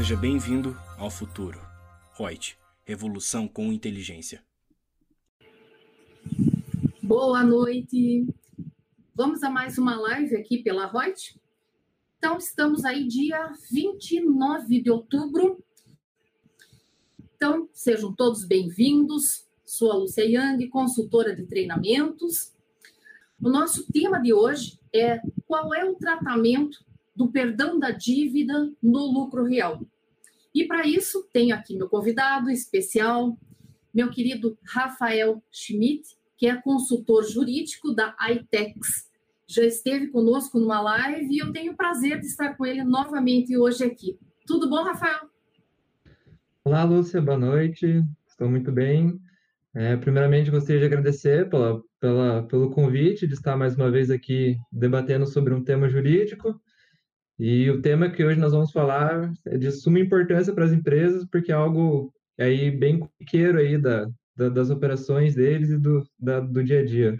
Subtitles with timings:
[0.00, 1.60] Seja bem-vindo ao futuro.
[2.16, 2.56] Reut,
[2.86, 4.42] revolução com inteligência.
[7.02, 8.26] Boa noite.
[9.14, 11.38] Vamos a mais uma live aqui pela Reut.
[12.16, 15.62] Então, estamos aí dia 29 de outubro.
[17.36, 19.46] Então, sejam todos bem-vindos.
[19.66, 22.54] Sou a Lúcia Yang, consultora de treinamentos.
[23.38, 26.82] O nosso tema de hoje é qual é o tratamento
[27.14, 29.82] do perdão da dívida no lucro real.
[30.54, 33.38] E para isso, tenho aqui meu convidado especial,
[33.94, 39.08] meu querido Rafael Schmidt, que é consultor jurídico da ITEX.
[39.46, 43.56] Já esteve conosco numa live e eu tenho o prazer de estar com ele novamente
[43.56, 44.18] hoje aqui.
[44.46, 45.28] Tudo bom, Rafael?
[46.64, 48.02] Olá, Lúcia, boa noite.
[48.28, 49.20] Estou muito bem.
[49.74, 54.56] É, primeiramente, gostaria de agradecer pela, pela, pelo convite de estar mais uma vez aqui
[54.72, 56.60] debatendo sobre um tema jurídico.
[57.42, 61.24] E o tema que hoje nós vamos falar é de suma importância para as empresas,
[61.24, 66.40] porque é algo aí bem corriqueiro aí da, da, das operações deles e do, da,
[66.40, 67.18] do dia a dia.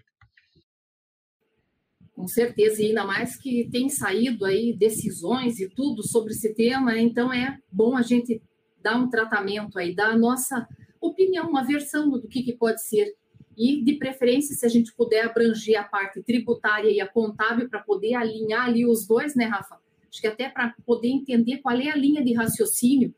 [2.13, 6.99] Com certeza, e ainda mais que tem saído aí decisões e tudo sobre esse tema,
[6.99, 8.43] então é bom a gente
[8.83, 10.69] dar um tratamento aí, dar a nossa
[11.01, 13.15] opinião, uma versão do que, que pode ser.
[13.57, 17.81] E, de preferência, se a gente puder abranger a parte tributária e a contábil para
[17.81, 19.79] poder alinhar ali os dois, né, Rafa?
[20.11, 23.15] Acho que até para poder entender qual é a linha de raciocínio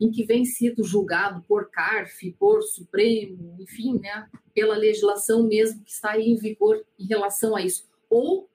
[0.00, 5.90] em que vem sido julgado por CARF, por Supremo, enfim, né, pela legislação mesmo que
[5.90, 7.86] está em vigor em relação a isso.
[8.08, 8.48] Ou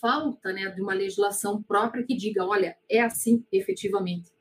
[0.00, 4.32] falta né, de uma legislação própria que diga, olha, é assim efetivamente.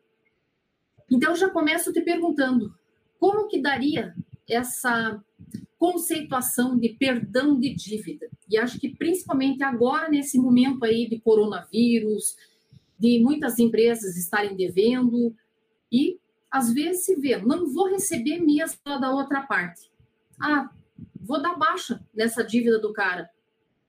[1.11, 2.73] Então, já começo te perguntando,
[3.19, 4.15] como que daria
[4.49, 5.21] essa
[5.77, 8.27] conceituação de perdão de dívida?
[8.49, 12.35] E acho que principalmente agora, nesse momento aí de coronavírus,
[12.97, 15.35] de muitas empresas estarem devendo
[15.91, 19.91] e às vezes se vê, não vou receber mesmo da outra parte.
[20.39, 20.69] Ah,
[21.15, 23.29] vou dar baixa nessa dívida do cara.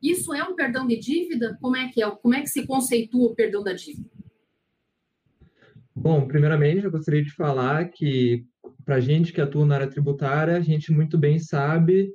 [0.02, 1.56] Isso é um perdão de dívida?
[1.60, 2.10] Como é que é?
[2.10, 4.08] Como é que se conceitua o perdão da dívida?
[5.94, 8.44] Bom, primeiramente eu gostaria de falar que
[8.84, 12.12] para gente que atua na área tributária, a gente muito bem sabe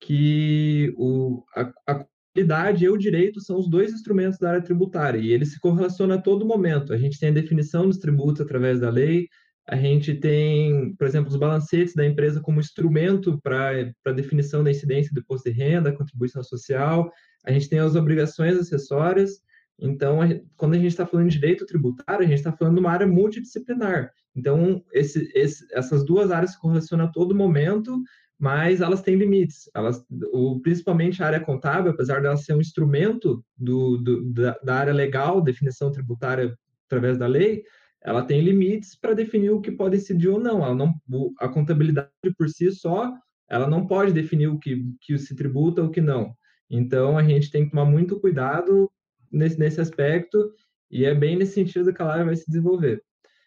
[0.00, 5.18] que o, a, a contabilidade e o direito são os dois instrumentos da área tributária
[5.18, 6.92] e eles se correlacionam a todo momento.
[6.92, 9.28] A gente tem a definição dos tributos através da lei,
[9.68, 14.70] a gente tem, por exemplo, os balancetes da empresa como instrumento para a definição da
[14.70, 17.10] incidência do imposto de renda, contribuição social,
[17.44, 19.40] a gente tem as obrigações acessórias.
[19.78, 22.80] Então, a quando a gente está falando de direito tributário, a gente está falando de
[22.80, 24.10] uma área multidisciplinar.
[24.34, 28.02] Então, esse, esse, essas duas áreas se correlacionam a todo momento
[28.42, 29.70] mas elas têm limites.
[29.72, 34.74] Elas, o, principalmente a área contábil, apesar dela ser um instrumento do, do da, da,
[34.74, 37.62] área legal, definição tributária através da lei,
[38.02, 40.64] ela tem limites para definir o que pode incidir ou não.
[40.64, 40.92] Ela não.
[41.38, 43.12] A contabilidade por si só,
[43.48, 46.34] ela não pode definir o que, que se tributa ou o que não.
[46.68, 48.90] Então, a gente tem que tomar muito cuidado
[49.30, 50.52] nesse, nesse aspecto,
[50.90, 53.04] e é bem nesse sentido que a live vai se desenvolver.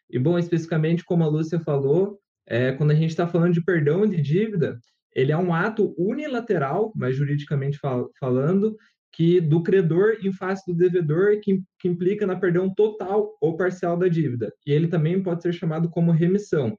[0.09, 2.17] E, bom, especificamente, como a Lúcia falou,
[2.47, 4.79] é, quando a gente está falando de perdão de dívida,
[5.13, 8.75] ele é um ato unilateral, mas juridicamente fal falando,
[9.11, 13.95] que do credor em face do devedor, que, que, implica na perdão total ou parcial
[13.97, 14.53] da dívida.
[14.67, 16.77] E ele também pode ser chamado como remissão.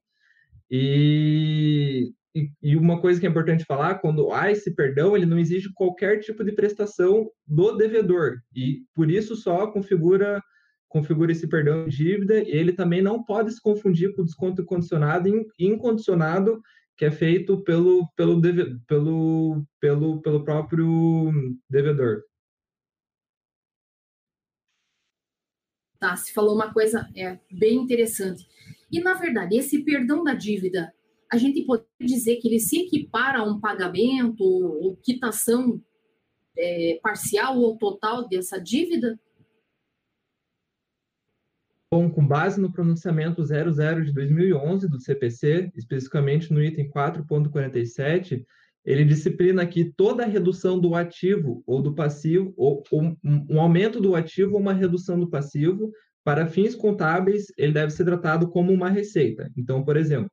[0.70, 5.38] E, e, e, uma coisa que é importante falar, quando há esse perdão, ele não
[5.38, 8.36] exige qualquer tipo de prestação do devedor.
[8.54, 10.42] E por isso só configura
[10.88, 14.64] configura esse perdão de dívida, e ele também não pode se confundir com o desconto
[14.64, 16.60] condicionado e incondicionado
[16.96, 21.30] que é feito pelo, pelo, deve, pelo, pelo, pelo próprio
[21.68, 22.22] devedor.
[25.98, 28.46] Tá, se falou uma coisa é, bem interessante.
[28.90, 30.92] E, na verdade, esse perdão da dívida,
[31.30, 35.82] a gente pode dizer que ele se equipara a um pagamento ou quitação
[36.56, 39.18] é, parcial ou total dessa dívida?
[41.96, 48.44] Bom, com base no pronunciamento 00 de 2011 do CPC, especificamente no item 4.47,
[48.84, 54.14] ele disciplina que toda redução do ativo ou do passivo, ou, ou um aumento do
[54.14, 55.90] ativo ou uma redução do passivo,
[56.22, 59.50] para fins contábeis, ele deve ser tratado como uma receita.
[59.56, 60.30] Então, por exemplo,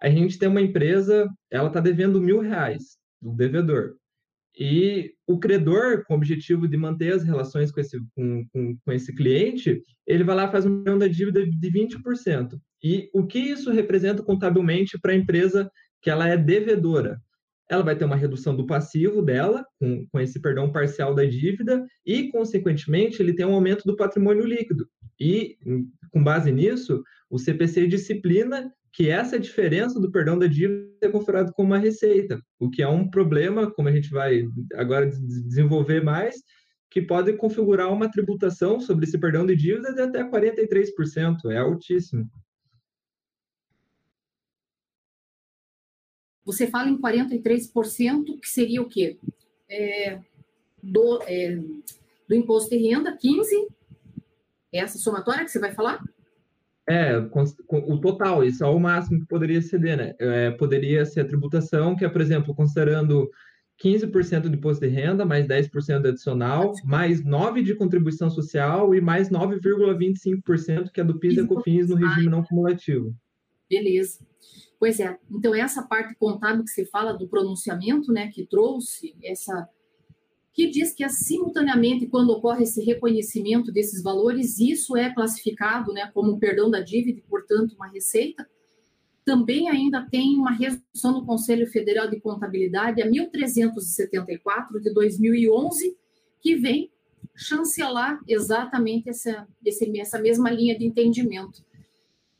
[0.00, 3.96] a gente tem uma empresa, ela está devendo mil reais do devedor.
[4.58, 8.92] E o credor, com o objetivo de manter as relações com esse, com, com, com
[8.92, 12.58] esse cliente, ele vai lá e faz uma reunião da dívida de 20%.
[12.82, 15.70] E o que isso representa contabilmente para a empresa
[16.00, 17.20] que ela é devedora?
[17.70, 21.86] Ela vai ter uma redução do passivo dela, com, com esse perdão parcial da dívida,
[22.06, 24.88] e, consequentemente, ele tem um aumento do patrimônio líquido.
[25.20, 25.58] E,
[26.10, 31.52] com base nisso, o CPC disciplina que essa diferença do perdão da dívida é configurado
[31.52, 34.44] como uma receita, o que é um problema, como a gente vai
[34.74, 36.36] agora desenvolver mais,
[36.90, 42.28] que pode configurar uma tributação sobre esse perdão de dívida de até 43%, é altíssimo.
[46.44, 49.18] Você fala em 43%, que seria o quê?
[49.68, 50.18] É,
[50.82, 51.56] do, é,
[52.26, 53.66] do imposto de renda, 15%,
[54.72, 56.02] é essa somatória que você vai falar?
[56.88, 60.14] É, o total, isso é o máximo que poderia ceder, né?
[60.18, 63.30] É, poderia ser a tributação, que é, por exemplo, considerando
[63.82, 69.28] 15% de imposto de renda, mais 10% adicional, mais 9% de contribuição social e mais
[69.28, 73.14] 9,25% que é do PIS e COFINS no regime não cumulativo.
[73.68, 74.26] Beleza.
[74.80, 75.16] Pois é.
[75.30, 79.68] Então, essa parte contábil que você fala do pronunciamento, né, que trouxe essa
[80.58, 86.32] que diz que, simultaneamente, quando ocorre esse reconhecimento desses valores, isso é classificado né, como
[86.32, 88.44] um perdão da dívida e, portanto, uma receita.
[89.24, 95.96] Também ainda tem uma resolução do Conselho Federal de Contabilidade, a 1374, de 2011,
[96.40, 96.90] que vem
[97.36, 101.64] chancelar exatamente essa, essa mesma linha de entendimento.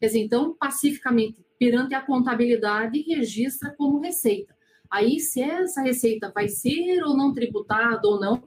[0.01, 4.58] Quer dizer, então, pacificamente, perante a contabilidade, registra como receita.
[4.91, 8.43] Aí, se essa receita vai ser ou não tributada ou não,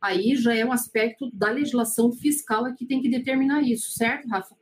[0.00, 4.28] aí já é um aspecto da legislação fiscal é que tem que determinar isso, certo,
[4.28, 4.54] Rafa?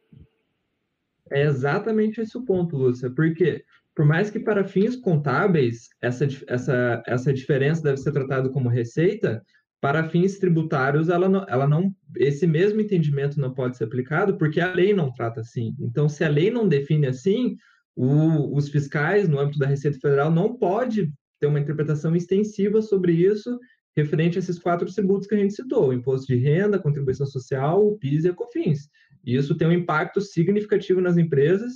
[1.31, 3.65] É exatamente esse o ponto, Lúcia, porque
[3.95, 9.43] por mais que para fins contábeis essa, essa, essa diferença deve ser tratada como receita,
[9.81, 14.61] para fins tributários ela não, ela não esse mesmo entendimento não pode ser aplicado porque
[14.61, 15.75] a lei não trata assim.
[15.81, 17.57] Então, se a lei não define assim,
[17.97, 23.13] o, os fiscais, no âmbito da Receita Federal, não pode ter uma interpretação extensiva sobre
[23.13, 23.59] isso,
[23.97, 27.99] referente a esses quatro tributos que a gente citou: imposto de renda, contribuição social, o
[27.99, 28.89] PIS e a COFINS.
[29.25, 31.73] E isso tem um impacto significativo nas empresas,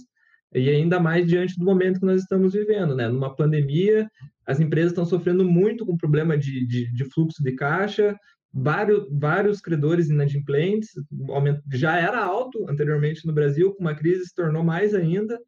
[0.54, 3.08] e ainda mais diante do momento que nós estamos vivendo, né?
[3.08, 4.08] Numa pandemia,
[4.46, 8.16] as empresas estão sofrendo muito com problema de, de, de fluxo de caixa,
[8.52, 10.90] vários, vários credores inadimplentes,
[11.72, 15.38] já era alto anteriormente no Brasil, com uma crise se tornou mais ainda,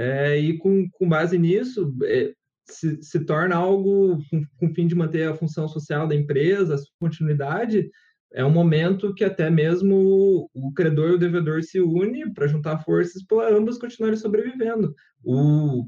[0.00, 2.32] é, e com, com base nisso, é,
[2.66, 6.78] se, se, torna algo com, com fim de manter a função social da empresa, a
[6.78, 7.90] sua continuidade,
[8.32, 12.78] é um momento que até mesmo o credor e o devedor se unem para juntar
[12.78, 14.94] forças para ambos continuarem sobrevivendo.
[15.22, 15.86] O,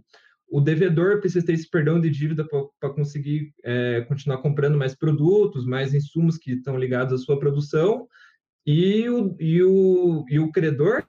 [0.50, 2.46] o devedor precisa ter esse perdão de dívida
[2.78, 8.06] para conseguir é, continuar comprando mais produtos, mais insumos que estão ligados à sua produção,
[8.66, 11.02] e o, e o, e o credor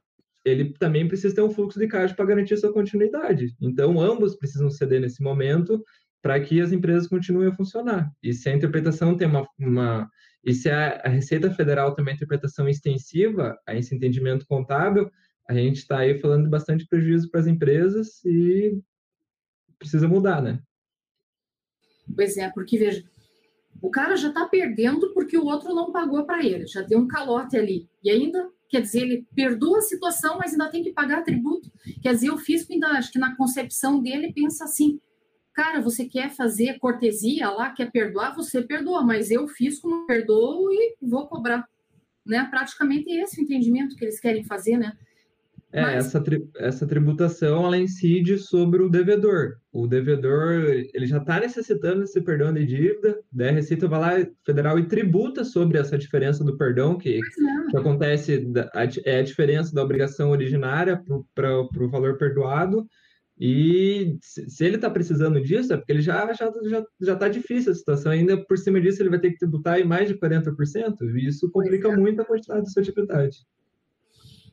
[0.45, 3.55] ele também precisa ter um fluxo de caixa para garantir sua continuidade.
[3.61, 5.83] Então, ambos precisam ceder nesse momento
[6.21, 8.11] para que as empresas continuem a funcionar.
[8.21, 10.09] E se a interpretação tem uma, uma
[10.43, 15.09] e se a, a, Receita Federal tem uma interpretação extensiva a esse entendimento contábil,
[15.47, 18.81] a gente está aí falando de bastante prejuízo para as empresas e
[19.77, 20.61] precisa mudar, né?
[22.15, 23.03] Pois é, porque veja,
[23.81, 27.07] o cara já está perdendo porque o outro não pagou para ele, já deu um
[27.07, 27.89] calote ali.
[28.01, 31.71] E ainda quer dizer, ele perdoa a situação, mas ainda tem que pagar tributo.
[32.01, 34.99] Quer dizer, o fisco ainda, acho que na concepção dele, pensa assim,
[35.53, 40.73] cara, você quer fazer cortesia lá, quer perdoar, você perdoa, mas eu, fisco, não perdoo
[40.73, 41.67] e vou cobrar.
[42.25, 42.47] Né?
[42.49, 44.97] Praticamente esse o entendimento que eles querem fazer, né?
[45.73, 46.05] É, Mas...
[46.05, 49.55] essa, tri essa tributação, ela incide sobre o devedor.
[49.71, 50.51] O devedor,
[50.93, 54.85] ele já está necessitando desse perdão de dívida, daí a Receita vai lá, federal, e
[54.85, 57.19] tributa sobre essa diferença do perdão, que,
[57.71, 58.47] que acontece,
[59.03, 61.03] é a diferença da obrigação originária
[61.33, 62.85] para o valor perdoado,
[63.39, 67.71] e se ele está precisando disso, é porque ele já já já já está difícil
[67.71, 68.11] a situação.
[68.11, 70.53] Ainda por cima disso, ele vai ter que tributar em mais de 40%,
[71.15, 71.97] e isso complica é.
[71.97, 73.37] muito a quantidade de sua atividade.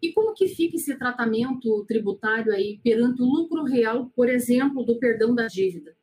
[0.02, 4.98] E como que fica esse tratamento tributário aí perante o lucro real, por exemplo, do
[4.98, 5.94] perdão da dívida?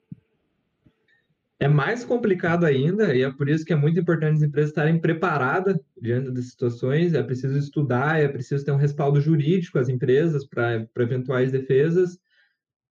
[1.59, 5.01] É mais complicado ainda, e é por isso que é muito importante as empresas estarem
[5.01, 7.15] preparadas diante das situações.
[7.15, 12.19] É preciso estudar, é preciso ter um respaldo jurídico às empresas para eventuais defesas,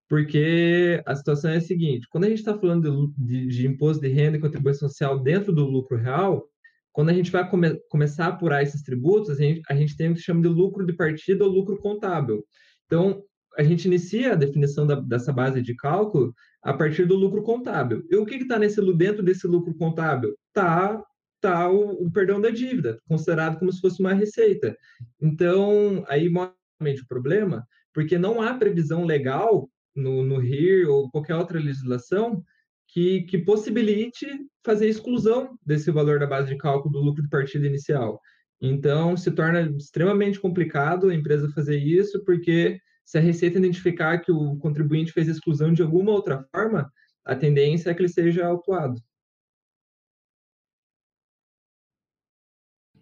[0.08, 4.00] porque a situação é a seguinte: quando a gente está falando de, de, de imposto
[4.00, 6.48] de renda e contribuição social dentro do lucro real,
[6.92, 10.10] quando a gente vai come começar a apurar esses tributos, a gente, a gente tem
[10.10, 12.44] o que chama de lucro de partida ou lucro contábil.
[12.86, 13.22] Então,
[13.56, 18.04] a gente inicia a definição da, dessa base de cálculo a partir do lucro contábil.
[18.10, 20.34] E o que está nesse dentro desse lucro contábil?
[20.48, 21.02] Está
[21.40, 24.76] tá o, o, perdão da dívida, considerado como se fosse uma receita.
[25.20, 26.54] Então, aí mostra
[27.02, 32.42] o problema, porque não há previsão legal no, no RIR ou qualquer outra legislação
[32.92, 34.26] que, que possibilite
[34.62, 38.20] fazer exclusão desse valor da base de cálculo do lucro de partida inicial.
[38.60, 44.30] Então, se torna extremamente complicado a empresa fazer isso, porque se a Receita identificar que
[44.30, 46.92] o contribuinte fez exclusão de alguma outra forma,
[47.24, 49.00] a tendência é que ele seja autuado.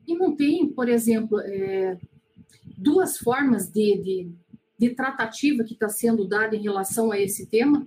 [0.07, 1.99] E não tem, por exemplo, é,
[2.79, 4.33] duas formas de, de,
[4.79, 7.87] de tratativa que está sendo dada em relação a esse tema?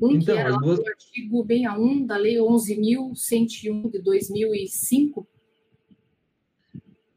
[0.00, 0.78] Um então, que era duas...
[0.78, 5.26] o artigo 61 da Lei 11.101 de 2005,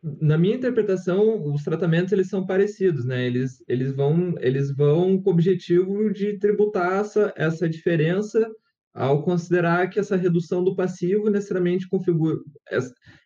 [0.04, 3.26] na minha interpretação, os tratamentos eles são parecidos, né?
[3.26, 8.50] Eles, eles vão eles vão com o objetivo de tributar essa, essa diferença
[8.94, 12.38] ao considerar que essa redução do passivo necessariamente configura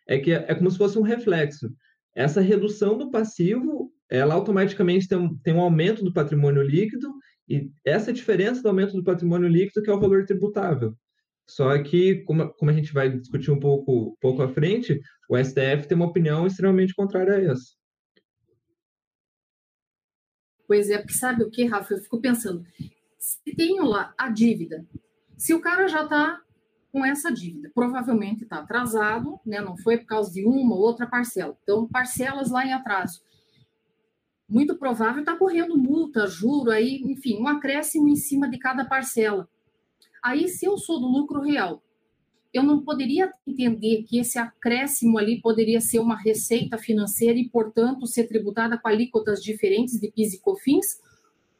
[0.06, 1.72] é que é, é como se fosse um reflexo.
[2.14, 7.08] Essa redução do passivo, ela automaticamente tem, tem um aumento do patrimônio líquido
[7.48, 10.96] e essa diferença do aumento do patrimônio líquido que é o valor tributável.
[11.48, 15.86] Só que, como, como a gente vai discutir um pouco, pouco à frente, o STF
[15.86, 17.76] tem uma opinião extremamente contrária a essa.
[20.66, 21.94] Pois é, porque sabe o que, Rafa?
[21.94, 22.64] Eu fico pensando,
[23.16, 24.84] se tenho lá a dívida,
[25.36, 26.42] se o cara já está
[26.90, 29.60] com essa dívida, provavelmente está atrasado, né?
[29.60, 31.56] não foi por causa de uma ou outra parcela.
[31.62, 33.20] Então, parcelas lá em atraso.
[34.48, 39.48] Muito provável está correndo multa, juro, aí, enfim, um acréscimo em cima de cada parcela.
[40.22, 41.82] Aí, se eu sou do lucro real,
[42.52, 48.06] eu não poderia entender que esse acréscimo ali poderia ser uma receita financeira e, portanto,
[48.06, 51.00] ser tributada com alíquotas diferentes de PIS e COFINS,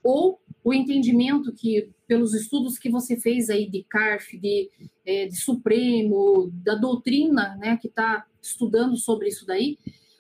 [0.02, 4.70] ou o entendimento que, pelos estudos que você fez aí de CARF, de,
[5.04, 9.76] é, de Supremo, da doutrina né, que está estudando sobre isso daí,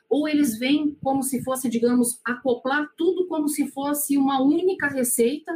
[0.08, 5.52] ou eles veem como se fosse, digamos, acoplar tudo como se fosse uma única receita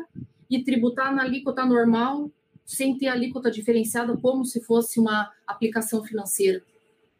[0.48, 2.30] e tributar na alíquota normal
[2.64, 6.62] sem ter alíquota diferenciada, como se fosse uma aplicação financeira,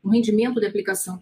[0.04, 1.20] um rendimento de aplicação.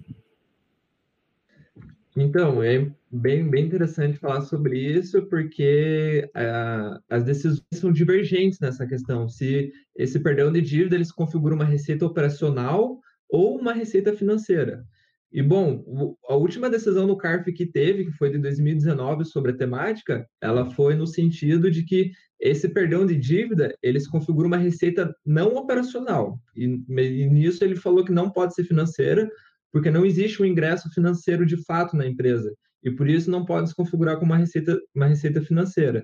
[2.14, 8.86] Então, é bem, bem interessante falar sobre isso, porque uh, as decisões são divergentes nessa
[8.86, 9.28] questão.
[9.28, 13.00] Se esse perdão de dívida ele se configura uma receita operacional
[13.30, 14.84] ou uma receita financeira.
[15.30, 19.56] E, bom, a última decisão do CARF que teve, que foi de 2019 sobre a
[19.56, 24.56] temática, ela foi no sentido de que esse perdão de dívida, ele se configura uma
[24.56, 26.40] receita não operacional.
[26.56, 29.28] E, e nisso ele falou que não pode ser financeira,
[29.70, 32.54] porque não existe um ingresso financeiro de fato na empresa.
[32.82, 36.02] E por isso não pode se configurar como uma receita, uma receita financeira.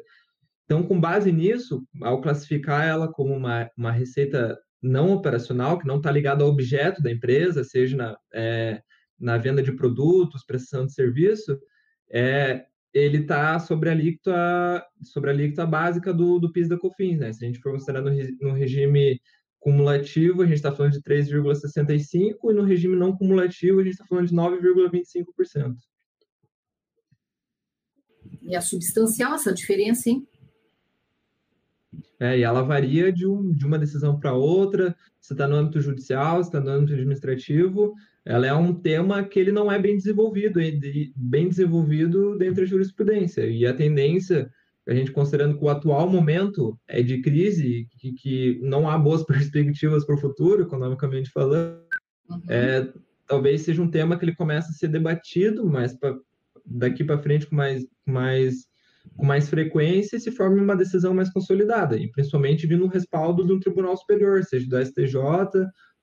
[0.64, 5.96] Então, com base nisso, ao classificar ela como uma, uma receita não operacional, que não
[5.96, 8.82] está ligada ao objeto da empresa, seja na, é,
[9.18, 11.59] na venda de produtos, prestação de serviço,
[12.11, 17.18] é, ele está sobre a alíquota, sobre a alíquota básica do, do PIS da COFINS,
[17.18, 17.33] né?
[17.33, 19.21] Se a gente for considerar no, no regime
[19.59, 24.04] cumulativo, a gente está falando de 3,65% e no regime não cumulativo, a gente está
[24.06, 25.75] falando de 9,25%.
[28.42, 30.28] E é substancial essa diferença, hein?
[32.21, 35.80] É, e ela varia de, um, de uma decisão para outra, se está no âmbito
[35.80, 39.96] judicial, se está no âmbito administrativo, ela é um tema que ele não é bem
[39.96, 40.58] desenvolvido,
[41.14, 43.46] bem desenvolvido dentro da jurisprudência.
[43.46, 44.50] E a tendência,
[44.88, 49.24] a gente considerando que o atual momento é de crise, que, que não há boas
[49.26, 51.78] perspectivas para o futuro, economicamente falando,
[52.30, 52.40] uhum.
[52.48, 52.90] é,
[53.26, 56.16] talvez seja um tema que ele comece a ser debatido, mas pra,
[56.64, 58.66] daqui para frente com mais, mais,
[59.18, 63.52] com mais frequência se forme uma decisão mais consolidada, e principalmente vindo um respaldo de
[63.52, 65.18] um tribunal superior, seja do STJ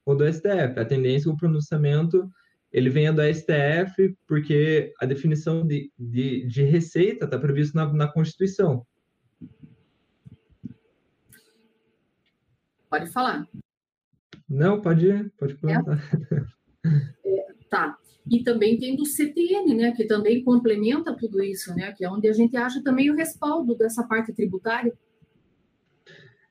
[0.05, 0.79] ou do STF.
[0.79, 2.29] A tendência é o pronunciamento
[2.71, 8.07] ele venha do STF, porque a definição de, de, de receita está prevista na, na
[8.07, 8.85] Constituição.
[12.89, 13.47] Pode falar.
[14.47, 16.01] Não, pode, pode perguntar.
[17.25, 17.29] É?
[17.29, 17.97] É, tá.
[18.29, 22.29] E também tem do CTN, né, que também complementa tudo isso, né, que é onde
[22.29, 24.93] a gente acha também o respaldo dessa parte tributária.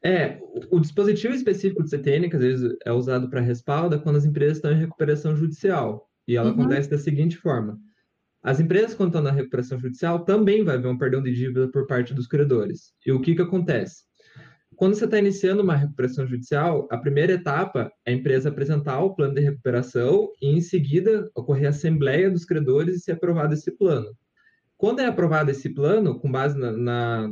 [0.03, 0.41] É,
[0.71, 4.25] o dispositivo específico do CTN, que às vezes é usado para respaldo, é quando as
[4.25, 6.09] empresas estão em recuperação judicial.
[6.27, 6.61] E ela uhum.
[6.61, 7.79] acontece da seguinte forma:
[8.43, 11.87] as empresas, quando estão na recuperação judicial, também vai haver um perdão de dívida por
[11.87, 12.93] parte dos credores.
[13.05, 14.05] E o que, que acontece?
[14.77, 19.15] Quando você está iniciando uma recuperação judicial, a primeira etapa é a empresa apresentar o
[19.15, 23.71] plano de recuperação e, em seguida, ocorrer a assembleia dos credores e ser aprovado esse
[23.73, 24.17] plano.
[24.81, 27.31] Quando é aprovado esse plano, com base na, na,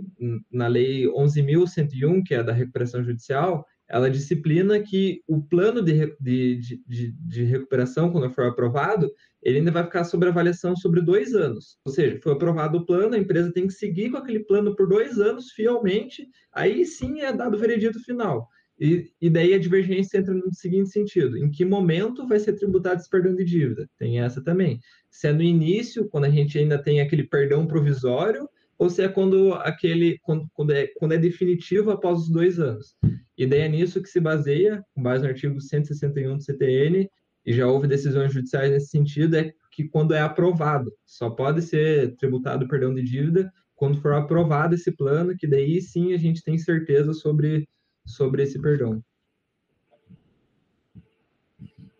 [0.53, 6.61] na Lei 11.101, que é da recuperação judicial, ela disciplina que o plano de, de,
[6.87, 9.11] de, de, recuperação, quando for aprovado,
[9.43, 11.79] ele ainda vai ficar sob avaliação sobre dois anos.
[11.87, 14.87] Ou seja, foi aprovado o plano, a empresa tem que seguir com aquele plano por
[14.87, 18.47] dois anos fielmente, aí sim é dado o veredito final.
[18.81, 23.01] E, e daí a divergência entra no seguinte sentido: em que momento vai ser tributado
[23.01, 23.89] esse perdão de dívida?
[23.99, 24.79] Tem essa também.
[25.11, 29.09] Se é no início, quando a gente ainda tem aquele perdão provisório, ou se é
[29.09, 32.95] quando aquele quando, quando, é, quando é definitivo após os dois anos.
[33.37, 37.09] E daí é nisso que se baseia, com base no artigo 161 do CTN,
[37.45, 42.15] e já houve decisões judiciais nesse sentido, é que quando é aprovado, só pode ser
[42.17, 46.43] tributado o perdão de dívida quando for aprovado esse plano, que daí sim a gente
[46.43, 47.67] tem certeza sobre,
[48.09, 49.03] sobre esse perdão.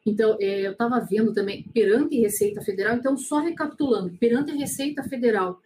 [0.05, 5.03] Então, é, eu estava vendo também, perante Receita Federal, então, só recapitulando, perante a Receita
[5.03, 5.61] Federal,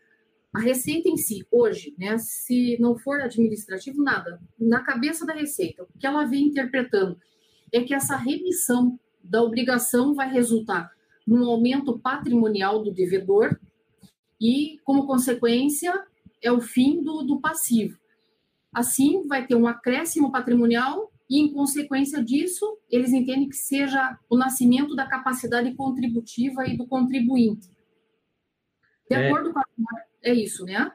[0.52, 5.84] a Receita em si, hoje, né, se não for administrativo, nada, na cabeça da Receita,
[5.84, 7.16] o que ela vem interpretando
[7.72, 10.90] é que essa remissão da obrigação vai resultar
[11.26, 13.58] num aumento patrimonial do devedor
[14.40, 15.94] e, como consequência,
[16.42, 17.96] é o fim do, do passivo.
[18.72, 24.36] Assim, vai ter um acréscimo patrimonial e, em consequência disso, eles entendem que seja o
[24.36, 27.70] nascimento da capacidade contributiva e do contribuinte.
[29.10, 29.64] De é, acordo com a.
[30.22, 30.90] É isso, né?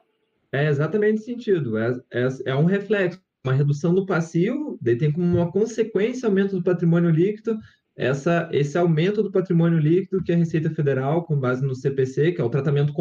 [0.52, 1.78] É exatamente esse sentido.
[1.78, 6.56] É, é, é um reflexo, uma redução do passivo, daí tem como uma consequência aumento
[6.56, 7.60] do patrimônio líquido,
[7.96, 12.42] essa, esse aumento do patrimônio líquido que a Receita Federal, com base no CPC, que
[12.42, 12.94] é o tratamento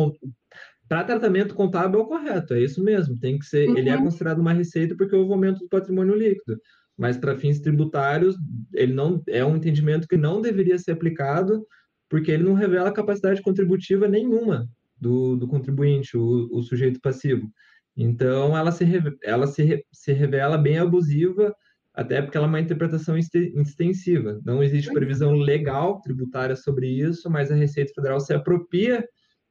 [0.88, 3.18] para tratamento contábil é o correto, é isso mesmo.
[3.18, 3.76] Tem que ser, uhum.
[3.76, 4.04] ele é uhum.
[4.04, 6.60] considerado uma receita porque houve aumento do patrimônio líquido.
[6.96, 8.36] Mas para fins tributários,
[8.72, 11.66] ele não é um entendimento que não deveria ser aplicado,
[12.08, 17.50] porque ele não revela capacidade contributiva nenhuma do, do contribuinte, o, o sujeito passivo.
[17.96, 18.84] Então, ela, se,
[19.22, 21.54] ela se, se revela bem abusiva
[21.96, 24.38] até porque ela é uma interpretação extensiva.
[24.44, 29.02] Não existe previsão legal tributária sobre isso, mas a Receita Federal se apropria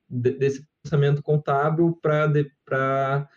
[0.08, 3.28] de, desse pensamento contábil para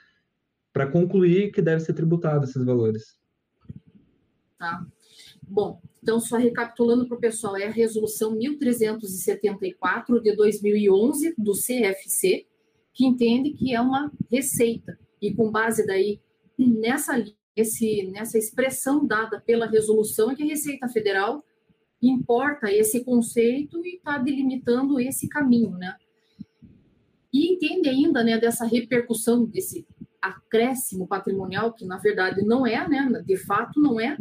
[0.93, 3.19] concluir que deve ser tributado esses valores.
[4.59, 4.87] Tá.
[5.43, 12.47] Bom, então, só recapitulando para o pessoal, é a resolução 1374 de 2011 do CFC,
[12.93, 14.99] que entende que é uma receita.
[15.21, 16.21] E com base daí
[16.57, 17.25] nessa
[17.57, 21.45] esse, nessa expressão dada pela resolução, é que a Receita Federal
[22.01, 25.97] importa esse conceito e está delimitando esse caminho, né?
[27.39, 29.87] E entende ainda, né, dessa repercussão, desse
[30.21, 34.19] acréscimo patrimonial, que na verdade não é, né, de fato não é,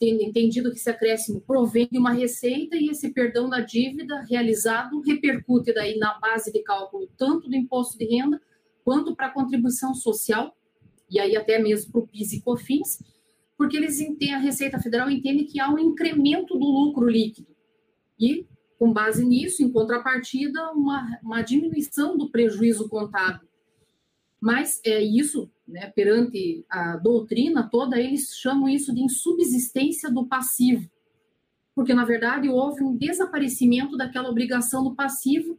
[0.00, 5.72] entendido que esse acréscimo provém de uma receita e esse perdão da dívida realizado repercute
[5.72, 8.40] daí na base de cálculo tanto do imposto de renda
[8.82, 10.56] quanto para a contribuição social
[11.08, 12.98] e aí até mesmo para o PIS e COFINS,
[13.56, 17.54] porque eles entendem, a Receita Federal entende que há um incremento do lucro líquido.
[18.18, 18.46] E,
[18.84, 23.48] com base nisso, em contrapartida, uma, uma diminuição do prejuízo contábil.
[24.38, 30.86] Mas é isso, né, perante a doutrina toda, eles chamam isso de insubsistência do passivo.
[31.74, 35.56] Porque, na verdade, houve um desaparecimento daquela obrigação do passivo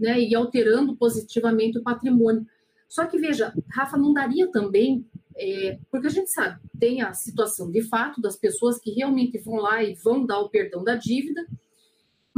[0.00, 2.46] né, e alterando positivamente o patrimônio.
[2.88, 5.04] Só que, veja, Rafa, não daria também,
[5.36, 9.56] é, porque a gente sabe, tem a situação de fato das pessoas que realmente vão
[9.56, 11.46] lá e vão dar o perdão da dívida,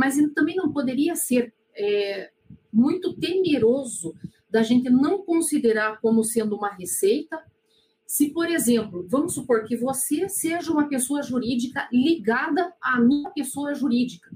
[0.01, 2.31] mas também não poderia ser é,
[2.73, 4.15] muito temeroso
[4.49, 7.39] da gente não considerar como sendo uma receita.
[8.07, 13.75] Se, por exemplo, vamos supor que você seja uma pessoa jurídica ligada à minha pessoa
[13.75, 14.35] jurídica,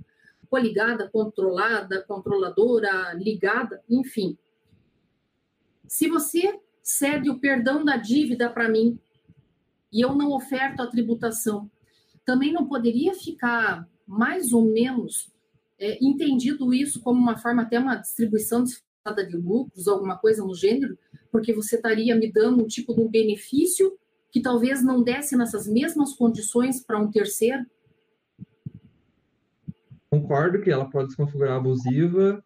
[0.50, 4.36] coligada, controlada, controladora, ligada, enfim.
[5.88, 8.98] Se você cede o perdão da dívida para mim
[9.90, 11.70] e eu não oferto a tributação,
[12.22, 15.32] também não poderia ficar mais ou menos
[15.78, 20.54] é, entendido isso como uma forma até uma distribuição desfasada de lucros, alguma coisa no
[20.54, 20.98] gênero,
[21.30, 23.96] porque você estaria me dando um tipo de um benefício
[24.30, 27.64] que talvez não desse nessas mesmas condições para um terceiro?
[30.10, 32.42] Concordo que ela pode se configurar abusiva,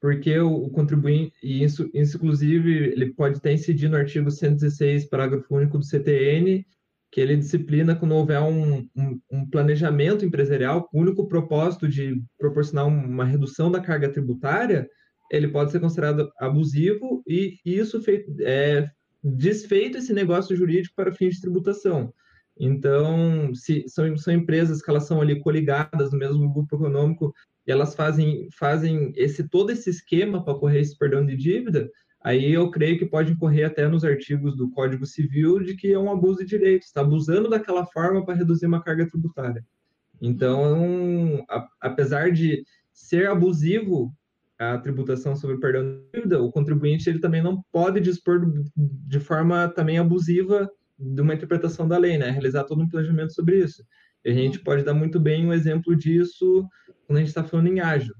[0.00, 5.06] porque o, o contribuinte, e isso, isso inclusive ele pode até incidir no artigo 116,
[5.06, 6.64] parágrafo único do CTN,
[7.10, 12.86] que ele disciplina quando houver um, um, um, planejamento empresarial o único propósito de proporcionar
[12.86, 14.88] uma redução da carga tributária,
[15.30, 18.90] ele pode ser considerado abusivo e isso feito, é,
[19.22, 22.12] desfeito esse negócio jurídico para fins de tributação.
[22.58, 27.32] Então, se são, são empresas que elas são ali coligadas no mesmo grupo econômico
[27.66, 31.88] e elas fazem, fazem esse todo esse esquema para correr esse perdão de dívida,
[32.20, 35.98] aí eu creio que pode incorrer até nos artigos do Código Civil de que é
[35.98, 39.64] um abuso de direitos, está abusando daquela forma para reduzir uma carga tributária.
[40.20, 44.12] Então, a, apesar de ser abusivo
[44.58, 48.40] a tributação sobre perdão de dívida, o contribuinte ele também não pode dispor
[48.76, 52.30] de forma também abusiva de uma interpretação da lei, né?
[52.30, 53.84] Realizar todo um planejamento sobre isso.
[54.24, 56.66] E a gente pode dar muito bem um exemplo disso
[57.06, 58.14] quando a gente está falando em ágil.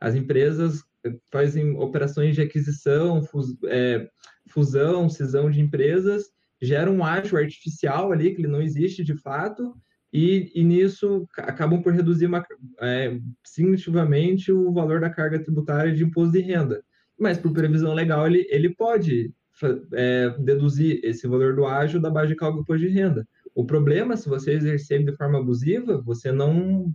[0.00, 0.82] As empresas
[1.30, 4.08] fazem operações de aquisição, fus, é,
[4.50, 6.24] fusão, cisão de empresas,
[6.60, 9.74] geram um ágil artificial ali, que ele não existe de fato,
[10.12, 12.44] e, e nisso acabam por reduzir uma,
[12.80, 16.84] é, significativamente o valor da carga tributária de imposto de renda.
[17.18, 19.32] Mas, por previsão legal, ele, ele pode
[19.92, 23.26] é, deduzir esse valor do ágil da base de cálculo do imposto de renda.
[23.54, 26.92] O problema, se você exercer de forma abusiva, você não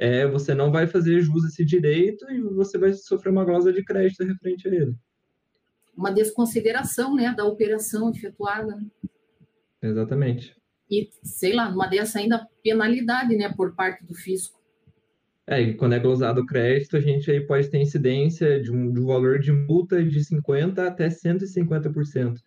[0.00, 3.70] é, você não vai fazer jus a esse direito e você vai sofrer uma cláusula
[3.70, 4.94] de crédito referente a ele.
[5.94, 8.74] Uma desconsideração né, da operação efetuada.
[8.74, 8.86] Né?
[9.82, 10.56] Exatamente.
[10.90, 14.58] E, sei lá, numa dessa ainda penalidade né, por parte do fisco.
[15.46, 18.90] É, e quando é glosado o crédito, a gente aí pode ter incidência de um,
[18.90, 22.38] de um valor de multa de 50% até 150%.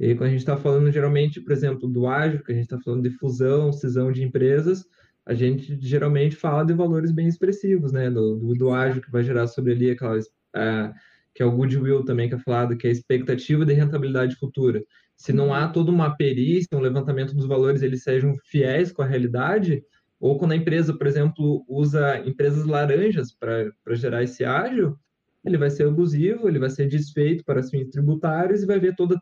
[0.00, 2.80] E quando a gente está falando geralmente, por exemplo, do ágil, que a gente está
[2.80, 4.84] falando de fusão, cisão de empresas,
[5.26, 8.08] a gente geralmente fala de valores bem expressivos, né?
[8.08, 10.26] Do, do, do ágil que vai gerar sobre ali aquelas.
[10.54, 10.94] Uh,
[11.34, 14.82] que é o goodwill também que é falado, que é a expectativa de rentabilidade futura.
[15.14, 19.06] Se não há toda uma perícia, um levantamento dos valores, eles sejam fiéis com a
[19.06, 19.84] realidade,
[20.18, 24.96] ou quando a empresa, por exemplo, usa empresas laranjas para gerar esse ágil,
[25.44, 29.20] ele vai ser abusivo, ele vai ser desfeito para fins tributários e vai ver toda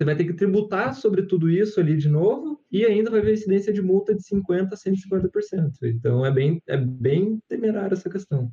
[0.00, 3.34] você vai ter que tributar sobre tudo isso ali de novo e ainda vai ver
[3.34, 5.72] incidência de multa de 50% a 150%.
[5.82, 8.50] Então, é bem, é bem temerária essa questão.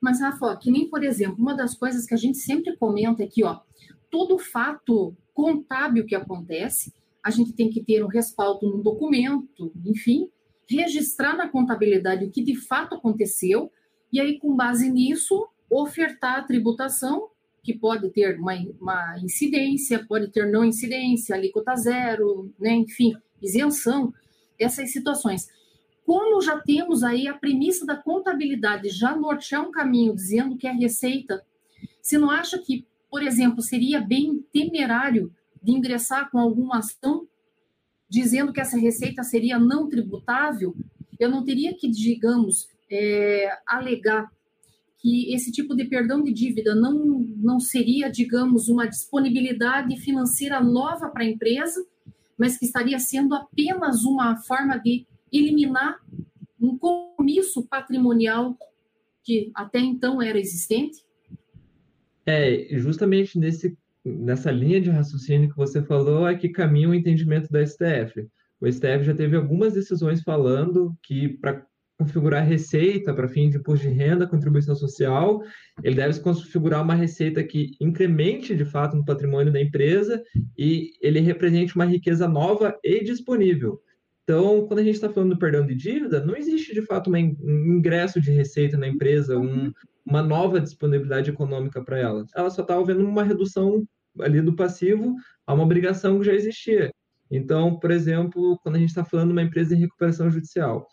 [0.00, 3.44] Mas, Rafa, que nem, por exemplo, uma das coisas que a gente sempre comenta aqui,
[3.44, 3.60] ó,
[4.10, 10.30] todo fato contábil que acontece, a gente tem que ter um respaldo no documento, enfim,
[10.66, 13.70] registrar na contabilidade o que de fato aconteceu,
[14.10, 17.28] e aí, com base nisso, ofertar a tributação
[17.62, 22.72] que pode ter uma, uma incidência, pode ter não incidência, alíquota zero, né?
[22.72, 24.12] enfim, isenção,
[24.58, 25.48] essas situações.
[26.04, 30.72] Como já temos aí a premissa da contabilidade já nortear um caminho dizendo que é
[30.72, 31.44] receita,
[32.00, 37.28] você não acha que, por exemplo, seria bem temerário de ingressar com alguma ação
[38.08, 40.74] dizendo que essa receita seria não tributável?
[41.18, 44.32] Eu não teria que, digamos, é, alegar
[45.00, 51.08] que esse tipo de perdão de dívida não, não seria, digamos, uma disponibilidade financeira nova
[51.08, 51.84] para a empresa,
[52.38, 55.98] mas que estaria sendo apenas uma forma de eliminar
[56.60, 58.56] um compromisso patrimonial
[59.22, 61.02] que até então era existente?
[62.26, 67.50] É, justamente nesse, nessa linha de raciocínio que você falou é que caminha o entendimento
[67.50, 68.28] da STF.
[68.60, 71.66] O STF já teve algumas decisões falando que para
[72.00, 75.42] configurar receita para fim de imposto de renda, contribuição social,
[75.84, 80.22] ele deve configurar uma receita que incremente de fato no patrimônio da empresa
[80.56, 83.82] e ele represente uma riqueza nova e disponível.
[84.24, 87.16] Então, quando a gente está falando do perdão de dívida, não existe de fato um
[87.16, 89.70] ingresso de receita na empresa, um,
[90.06, 92.24] uma nova disponibilidade econômica para ela.
[92.34, 93.84] Ela só está havendo uma redução
[94.18, 95.14] ali do passivo
[95.46, 96.90] a uma obrigação que já existia.
[97.30, 100.86] Então, por exemplo, quando a gente está falando de uma empresa em recuperação judicial,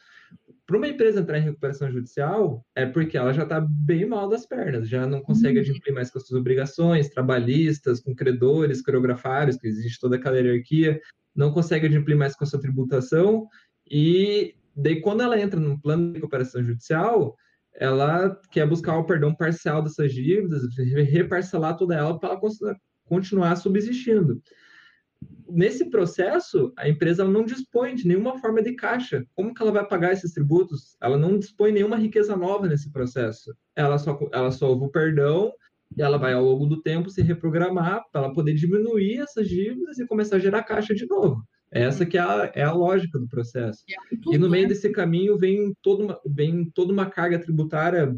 [0.67, 4.45] para uma empresa entrar em recuperação judicial, é porque ela já está bem mal das
[4.45, 5.63] pernas, já não consegue uhum.
[5.63, 10.99] adimplir mais com as suas obrigações trabalhistas, com credores, coreografários, que existe toda aquela hierarquia,
[11.33, 13.47] não consegue adimplir mais com a sua tributação,
[13.89, 17.37] e daí quando ela entra no plano de recuperação judicial,
[17.73, 20.63] ela quer buscar o perdão parcial dessas dívidas,
[21.09, 22.41] reparcelar toda ela para ela
[23.05, 24.41] continuar subsistindo
[25.49, 29.25] nesse processo, a empresa não dispõe de nenhuma forma de caixa.
[29.35, 30.95] Como que ela vai pagar esses tributos?
[31.01, 33.55] Ela não dispõe de nenhuma riqueza nova nesse processo.
[33.75, 35.51] Ela só, ela só ouve o perdão
[35.95, 39.97] e ela vai, ao longo do tempo, se reprogramar para ela poder diminuir essas dívidas
[39.97, 41.41] e começar a gerar caixa de novo.
[41.69, 43.83] Essa que é a, é a lógica do processo.
[44.31, 48.15] E no meio desse caminho vem toda uma, vem toda uma carga tributária,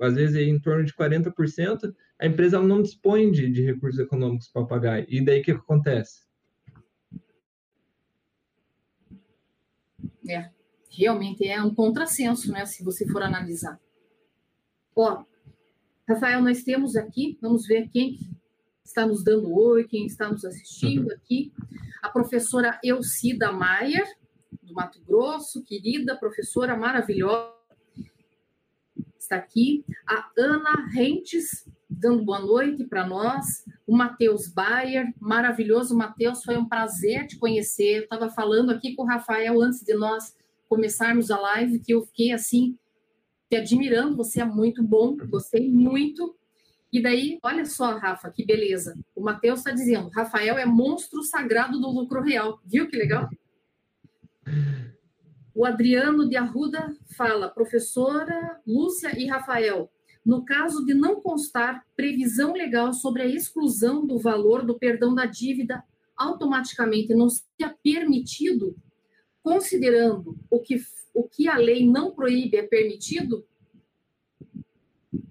[0.00, 4.66] às vezes em torno de 40%, a empresa não dispõe de, de recursos econômicos para
[4.66, 5.04] pagar.
[5.08, 6.29] E daí o que acontece?
[10.28, 10.50] É,
[10.90, 12.66] realmente é um contrassenso, né?
[12.66, 13.80] Se você for analisar.
[14.94, 15.24] Ó,
[16.08, 18.18] Rafael, nós temos aqui, vamos ver quem
[18.84, 21.14] está nos dando oi, quem está nos assistindo uhum.
[21.14, 21.52] aqui.
[22.02, 24.06] A professora Elcida Maier,
[24.62, 27.54] do Mato Grosso, querida professora maravilhosa,
[29.16, 29.84] está aqui.
[30.06, 33.64] A Ana Rentes, dando boa noite para nós.
[33.86, 37.98] O Matheus Bayer, maravilhoso Matheus, foi um prazer te conhecer.
[37.98, 40.36] Eu estava falando aqui com o Rafael antes de nós
[40.68, 42.78] começarmos a live, que eu fiquei assim,
[43.50, 46.36] te admirando, você é muito bom, gostei muito.
[46.92, 48.96] E daí, olha só, Rafa, que beleza.
[49.14, 52.60] O Matheus está dizendo, Rafael é monstro sagrado do lucro real.
[52.64, 53.28] Viu que legal?
[55.52, 59.90] O Adriano de Arruda fala, professora Lúcia e Rafael,
[60.24, 65.26] no caso de não constar previsão legal sobre a exclusão do valor do perdão da
[65.26, 65.82] dívida,
[66.16, 68.76] automaticamente não seria permitido,
[69.42, 70.76] considerando o que,
[71.14, 73.44] o que a lei não proíbe é permitido?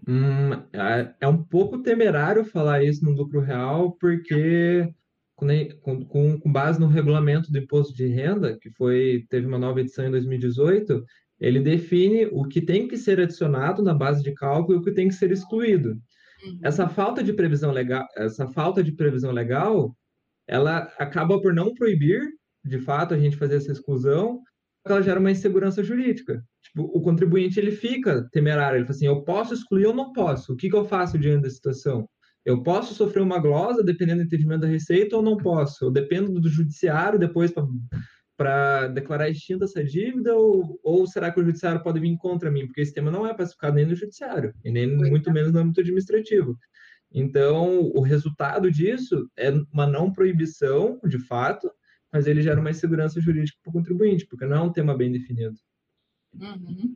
[0.07, 4.91] Hum, é, é um pouco temerário falar isso no lucro real, porque
[5.35, 9.79] com, com, com, base no regulamento do imposto de renda, que foi teve uma nova
[9.79, 11.05] edição em 2018,
[11.39, 14.91] ele define o que tem que ser adicionado na base de cálculo e o que
[14.91, 15.91] tem que ser excluído.
[16.43, 16.59] Uhum.
[16.63, 19.95] Essa falta de previsão legal, essa falta de previsão legal,
[20.47, 22.21] ela acaba por não proibir,
[22.65, 24.41] de fato, a gente fazer essa exclusão,
[24.83, 26.43] porque ela gera uma insegurança jurídica.
[26.63, 30.53] Tipo, o contribuinte ele fica temerário, ele fala assim, eu posso excluir ou não posso?
[30.53, 32.07] O que, que eu faço diante da situação?
[32.45, 35.85] Eu posso sofrer uma glosa dependendo do entendimento da receita ou não posso?
[35.85, 37.65] Eu dependo do judiciário depois para
[38.93, 42.65] declarar extinta essa dívida ou, ou será que o judiciário pode vir contra mim?
[42.65, 45.81] Porque esse tema não é pacificado nem no judiciário e nem muito menos no âmbito
[45.81, 46.57] administrativo.
[47.11, 51.69] Então, o resultado disso é uma não proibição, de fato,
[52.11, 55.11] mas ele gera uma insegurança jurídica para o contribuinte, porque não é um tema bem
[55.11, 55.57] definido.
[56.33, 56.95] Uhum.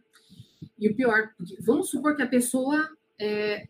[0.79, 1.29] E o pior,
[1.61, 2.87] vamos supor que a pessoa
[3.19, 3.67] é,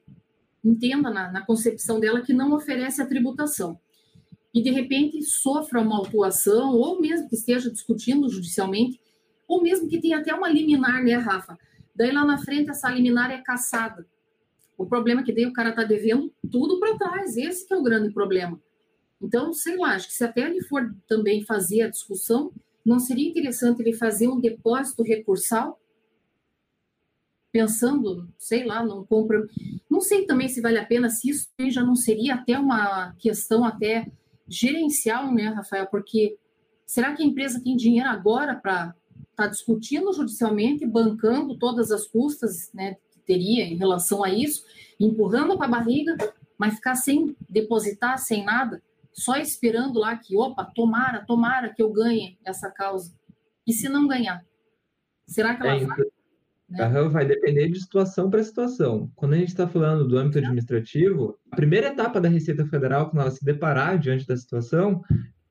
[0.64, 3.80] entenda na, na concepção dela que não oferece a tributação
[4.54, 9.00] e de repente sofra uma autuação, ou mesmo que esteja discutindo judicialmente,
[9.48, 11.58] ou mesmo que tenha até uma liminar, né, Rafa?
[11.96, 14.06] Daí lá na frente essa liminar é caçada.
[14.78, 17.84] O problema é que daí o cara está devendo tudo para trás, esse é o
[17.84, 18.62] grande problema.
[19.22, 22.52] Então, sei lá, acho que se até ele for também fazer a discussão,
[22.86, 25.80] não seria interessante ele fazer um depósito recursal
[27.52, 29.48] pensando, sei lá, não compra.
[29.90, 33.64] Não sei também se vale a pena, se isso já não seria até uma questão
[33.64, 34.12] até
[34.48, 35.88] gerencial, né, Rafael?
[35.88, 36.38] Porque
[36.86, 38.96] será que a empresa tem dinheiro agora para
[39.32, 44.64] estar tá discutindo judicialmente, bancando todas as custas, né, que teria em relação a isso,
[45.00, 46.16] empurrando para a barriga,
[46.58, 51.92] mas ficar sem depositar, sem nada, só esperando lá que, opa, tomara, tomara que eu
[51.92, 53.14] ganhe essa causa.
[53.66, 54.44] E se não ganhar?
[55.28, 55.98] Será que ela é, vai?
[56.74, 57.10] Né?
[57.10, 59.12] vai depender de situação para situação.
[59.16, 63.22] Quando a gente está falando do âmbito administrativo, a primeira etapa da Receita Federal, quando
[63.22, 65.02] ela se deparar diante da situação,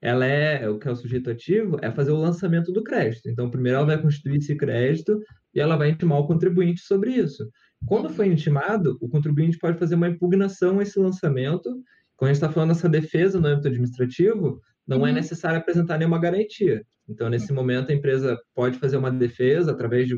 [0.01, 3.29] ela é, o que é o sujeito ativo, é fazer o lançamento do crédito.
[3.29, 5.21] Então, primeiro ela vai constituir esse crédito
[5.55, 7.49] e ela vai intimar o contribuinte sobre isso.
[7.87, 11.71] Quando foi intimado, o contribuinte pode fazer uma impugnação a esse lançamento.
[12.17, 15.07] Quando a gente está falando dessa defesa no âmbito administrativo, não é uhum.
[15.07, 16.83] é necessário apresentar nenhuma garantia.
[17.09, 20.17] Então, nesse momento, a empresa pode fazer uma defesa através de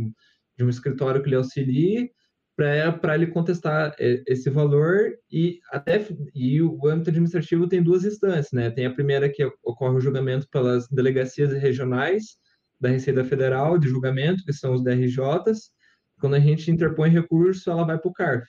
[0.56, 2.10] de um escritório que lhe auxilie
[2.56, 8.52] para ele contestar é, esse valor e até e o âmbito administrativo tem duas instâncias,
[8.52, 8.70] né?
[8.70, 12.36] Tem a primeira que ocorre o julgamento pelas delegacias regionais
[12.80, 15.72] da Receita Federal de julgamento, que são os DRJs.
[16.20, 18.46] Quando a gente interpõe recurso, ela vai para o CARF.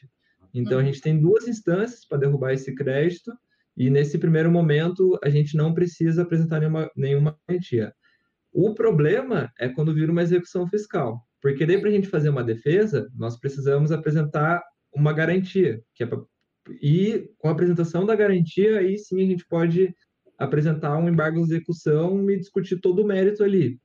[0.54, 3.32] Então a gente tem duas instâncias para derrubar esse crédito
[3.76, 7.94] e nesse primeiro momento a gente não precisa apresentar nenhuma nenhuma garantia.
[8.54, 11.25] O problema é quando vira uma execução fiscal.
[11.46, 16.08] Porque daí, para a gente fazer uma defesa, nós precisamos apresentar uma garantia, que é
[16.08, 16.20] pra...
[16.82, 19.94] e com a apresentação da garantia, aí sim a gente pode
[20.40, 23.80] apresentar um embargo de execução e discutir todo o mérito ali.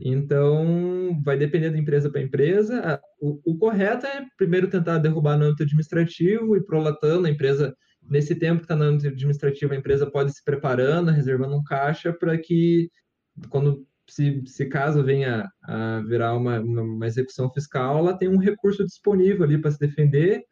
[0.00, 3.00] Então, vai depender da empresa para empresa.
[3.20, 7.74] O, o, correto é primeiro tentar derrubar no âmbito administrativo e prolatando a empresa.
[8.08, 12.12] Nesse tempo que está no âmbito administrativo, a empresa pode se preparando, reservando um caixa
[12.12, 12.88] para que,
[13.48, 18.38] quando se, se caso venha a virar uma, uma, uma, execução fiscal, ela tem um
[18.38, 20.42] recurso disponível ali para se defender.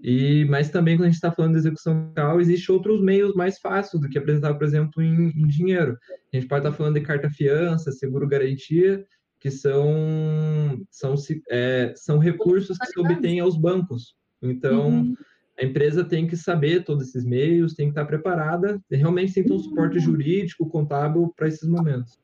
[0.00, 3.58] E, mas também, quando a gente está falando de execução fiscal, existem outros meios mais
[3.58, 5.98] fáceis do que apresentar, por exemplo, em, em dinheiro.
[6.32, 9.04] A gente pode estar tá falando de carta-fiança, seguro-garantia,
[9.40, 11.14] que são, são,
[11.50, 14.14] é, são recursos que se obtêm aos bancos.
[14.42, 15.14] Então, uhum.
[15.58, 19.48] a empresa tem que saber todos esses meios, tem que estar preparada, realmente tem que
[19.48, 20.02] ter um suporte uhum.
[20.02, 22.18] jurídico, contábil para esses momentos.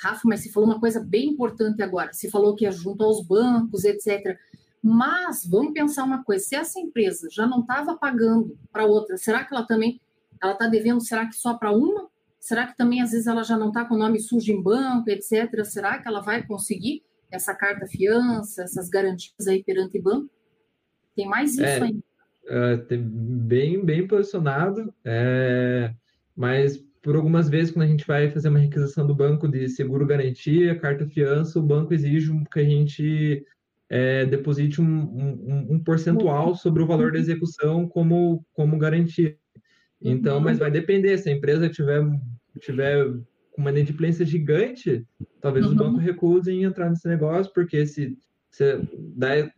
[0.00, 2.12] Rafa, mas você falou uma coisa bem importante agora.
[2.12, 4.38] Você falou que é junto aos bancos, etc.
[4.82, 9.44] Mas vamos pensar uma coisa: se essa empresa já não estava pagando para outra, será
[9.44, 10.00] que ela também
[10.42, 11.02] ela está devendo?
[11.02, 12.08] Será que só para uma?
[12.38, 15.10] Será que também às vezes ela já não está com o nome sujo em banco,
[15.10, 15.64] etc.
[15.64, 20.30] Será que ela vai conseguir essa carta fiança, essas garantias aí perante banco?
[21.14, 22.02] Tem mais isso é, ainda.
[22.46, 25.92] É, bem, bem posicionado, é,
[26.34, 30.06] mas por algumas vezes, quando a gente vai fazer uma requisição do banco de seguro
[30.06, 33.44] garantia, carta fiança, o banco exige que a gente
[33.88, 39.36] é, deposite um, um, um, percentual sobre o valor da execução como, como garantia.
[40.00, 40.44] Então, uhum.
[40.44, 42.02] mas vai depender, se a empresa tiver,
[42.60, 43.12] tiver
[43.56, 45.06] uma inadimplência gigante,
[45.40, 45.72] talvez uhum.
[45.72, 48.16] os bancos recusem entrar nesse negócio, porque se,
[48.50, 48.78] se
[49.16, 49.50] da,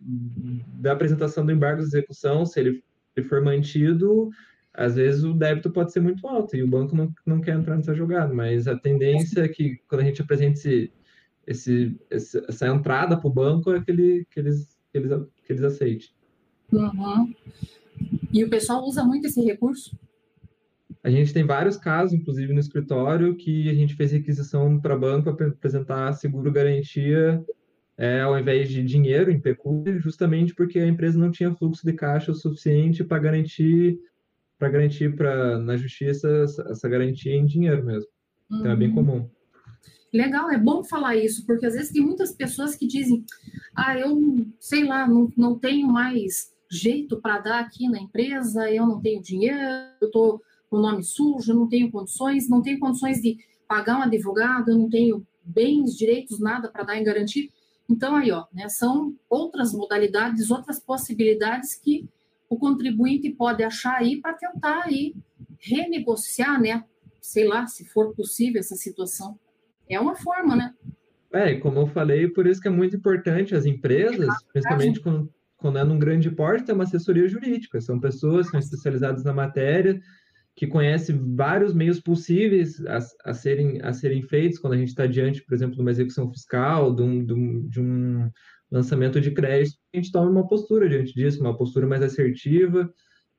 [0.81, 2.83] da apresentação do embargo de execução, se ele,
[3.17, 4.31] ele for mantido,
[4.75, 7.77] às vezes o débito pode ser muito alto e o banco não, não quer entrar
[7.77, 10.93] nessa jogada, mas a tendência é que quando a gente apresenta esse,
[11.47, 15.11] esse, essa entrada para o banco é que, ele, que, eles, que, eles,
[15.45, 16.09] que eles aceitem.
[16.73, 17.35] Uhum.
[18.33, 19.95] E o pessoal usa muito esse recurso?
[21.05, 25.35] A gente tem vários casos, inclusive no escritório, que a gente fez requisição para banco
[25.35, 27.45] para apresentar seguro-garantia
[27.99, 31.93] é, ao invés de dinheiro em pecúlio, justamente porque a empresa não tinha fluxo de
[31.93, 33.99] caixa o suficiente para garantir
[34.63, 36.29] para garantir para na justiça
[36.71, 38.09] essa garantia em dinheiro mesmo.
[38.47, 38.95] Então é bem uhum.
[38.95, 39.31] comum.
[40.15, 43.25] Legal, é bom falar isso, porque às vezes tem muitas pessoas que dizem:
[43.75, 44.17] ah, eu
[44.61, 49.21] sei lá, não, não tenho mais jeito para dar aqui na empresa, eu não tenho
[49.21, 49.59] dinheiro,
[50.01, 54.03] eu estou com o nome sujo, não tenho condições, não tenho condições de pagar um
[54.03, 57.49] advogado, eu não tenho bens, direitos, nada para dar em garantia.
[57.91, 62.09] Então, aí, ó, né, são outras modalidades, outras possibilidades que
[62.53, 65.15] o contribuinte pode achar aí para tentar aí
[65.59, 66.85] renegociar, né?
[67.19, 69.39] Sei lá, se for possível essa situação.
[69.89, 70.75] É uma forma, né?
[71.33, 75.79] É, como eu falei, por isso que é muito importante as empresas, principalmente quando, quando
[75.79, 77.81] é num grande porte, ter uma assessoria jurídica.
[77.81, 79.99] São pessoas que são especializadas na matéria,
[80.55, 82.99] que conhece vários meios possíveis a,
[83.31, 86.31] a, serem, a serem feitos quando a gente está diante, por exemplo, de uma execução
[86.31, 88.31] fiscal, de um, de um, de um
[88.73, 92.93] lançamento de crédito, a gente toma uma postura diante disso, uma postura mais assertiva,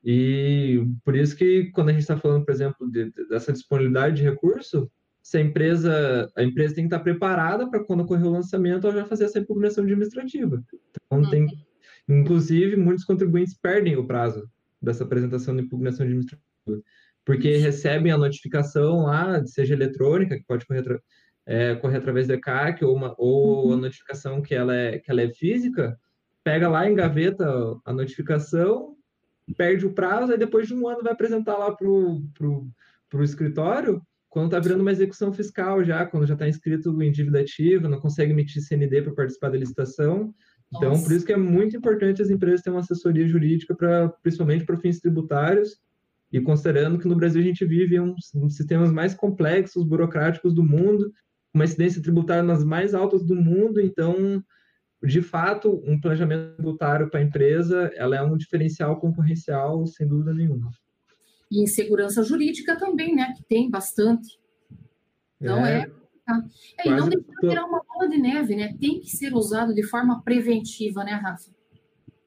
[0.03, 4.23] e por isso que quando a gente está falando, por exemplo, de, dessa disponibilidade de
[4.23, 4.89] recurso,
[5.21, 8.97] se a empresa, a empresa tem que estar preparada para quando ocorrer o lançamento, ela
[8.97, 10.61] já fazer essa impugnação administrativa.
[11.05, 12.19] Então, tem, uhum.
[12.19, 14.47] inclusive, muitos contribuintes perdem o prazo
[14.81, 16.43] dessa apresentação de impugnação administrativa
[17.25, 20.83] porque recebem a notificação lá, seja eletrônica, que pode correr,
[21.45, 23.73] é, correr através do ECAC, ou, uma, ou uhum.
[23.73, 25.97] a notificação que ela, é, que ela é física,
[26.43, 27.45] pega lá, engaveta
[27.85, 28.95] a notificação,
[29.57, 34.45] perde o prazo, e depois de um ano vai apresentar lá para o escritório, quando
[34.45, 38.31] está virando uma execução fiscal já, quando já está inscrito em dívida ativa, não consegue
[38.31, 40.33] emitir CND para participar da licitação.
[40.75, 41.03] Então, Nossa.
[41.03, 44.77] por isso que é muito importante as empresas terem uma assessoria jurídica, para principalmente para
[44.77, 45.77] fins tributários,
[46.31, 50.51] e considerando que no Brasil a gente vive um, um dos sistemas mais complexos, burocráticos
[50.51, 51.13] do mundo,
[51.53, 54.43] uma incidência tributária nas mais altas do mundo, então,
[55.03, 60.33] de fato, um planejamento tributário para a empresa, ela é um diferencial concorrencial, sem dúvida
[60.33, 60.71] nenhuma.
[61.51, 64.39] E em segurança jurídica também, né, que tem bastante.
[65.39, 65.81] Então, é...
[65.81, 66.03] é...
[66.25, 66.41] Tá.
[66.79, 68.73] É, e não deixa de virar uma bola de neve, né?
[68.79, 71.51] Tem que ser usado de forma preventiva, né, Rafa?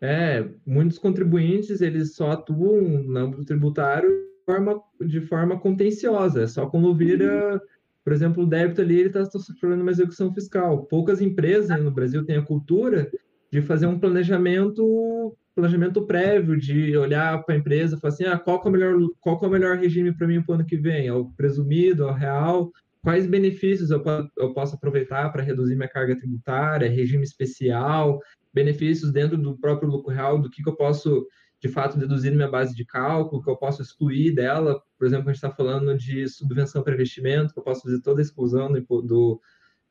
[0.01, 6.47] É, muitos contribuintes eles só atuam no âmbito tributário de forma, de forma contenciosa, é
[6.47, 7.61] só quando vira, uhum.
[8.07, 10.87] Por exemplo, o débito ali, ele está sofrendo uma execução fiscal.
[10.87, 13.11] Poucas empresas no Brasil têm a cultura
[13.51, 18.38] de fazer um planejamento planejamento prévio, de olhar para a empresa e falar assim, ah,
[18.38, 20.77] qual é o melhor, qual é o melhor regime para mim para o ano que
[20.77, 21.09] vem?
[21.09, 22.71] É o presumido, é o real?
[23.03, 24.01] Quais benefícios eu,
[24.38, 26.88] eu posso aproveitar para reduzir minha carga tributária?
[26.88, 28.21] Regime especial?
[28.57, 31.27] benefícios dentro do próprio lucro real, do que, que eu posso,
[31.61, 34.83] de fato, deduzir minha base de cálculo, que eu posso excluir dela.
[34.99, 38.21] Por exemplo, a gente está falando de subvenção para investimento, que eu posso fazer toda
[38.21, 39.40] a exclusão do, do,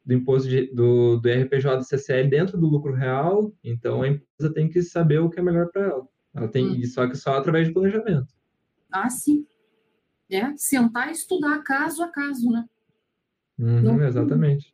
[0.05, 3.51] do imposto de, do, do RPJ do CCL dentro do lucro real.
[3.63, 6.07] Então, a empresa tem que saber o que é melhor para ela.
[6.35, 6.85] Ela tem, hum.
[6.85, 8.33] Só que só através de planejamento.
[8.91, 9.45] Ah, sim.
[10.29, 12.65] É, sentar e estudar caso a caso, né?
[13.57, 14.73] Uhum, Não, exatamente.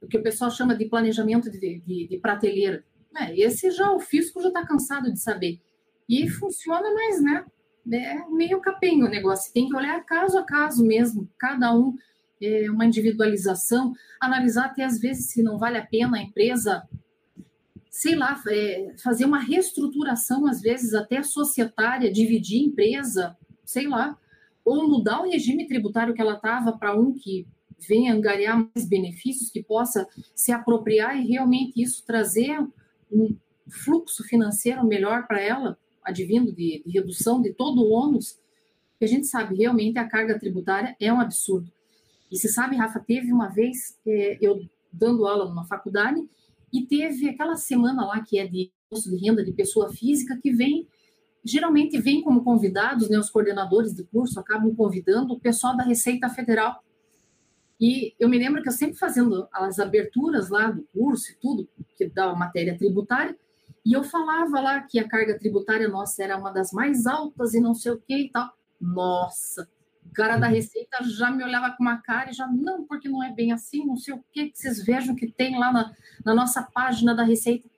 [0.00, 2.84] O que o pessoal chama de planejamento de, de, de prateleira.
[3.16, 5.60] É, esse já o fisco já está cansado de saber.
[6.08, 7.44] E funciona, mas né,
[7.92, 9.52] é meio capenho o negócio.
[9.52, 11.96] Tem que olhar caso a caso mesmo, cada um,
[12.40, 16.86] é, uma individualização, analisar até às vezes se não vale a pena a empresa,
[17.90, 24.18] sei lá, é, fazer uma reestruturação, às vezes até societária, dividir empresa, sei lá,
[24.64, 27.46] ou mudar o regime tributário que ela estava para um que
[27.86, 32.58] venha angariar mais benefícios, que possa se apropriar e realmente isso trazer
[33.12, 33.36] um
[33.68, 38.38] fluxo financeiro melhor para ela, advindo de, de, redução de todo o ônus,
[38.98, 41.70] que a gente sabe realmente a carga tributária é um absurdo.
[42.30, 44.60] E se sabe, Rafa, teve uma vez é, eu
[44.92, 46.20] dando aula numa faculdade
[46.72, 50.52] e teve aquela semana lá que é de imposto de renda de pessoa física que
[50.52, 50.86] vem
[51.44, 56.28] geralmente vem como convidados, né, os coordenadores de curso acabam convidando o pessoal da Receita
[56.30, 56.82] Federal.
[57.78, 61.68] E eu me lembro que eu sempre fazendo as aberturas lá do curso e tudo,
[61.96, 63.36] que dá matéria tributária,
[63.84, 67.60] e eu falava lá que a carga tributária nossa era uma das mais altas e
[67.60, 68.50] não sei o que e tal.
[68.80, 69.68] Nossa,
[70.06, 73.22] o cara da Receita já me olhava com uma cara e já, não, porque não
[73.22, 76.34] é bem assim, não sei o que, que vocês vejam que tem lá na, na
[76.34, 77.68] nossa página da Receita.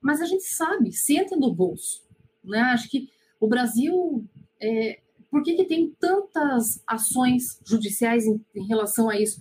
[0.00, 2.04] Mas a gente sabe, senta no bolso.
[2.44, 2.60] Né?
[2.60, 3.08] Acho que
[3.40, 4.24] o Brasil,
[4.60, 9.40] é, por que, que tem tantas ações judiciais em, em relação a isso?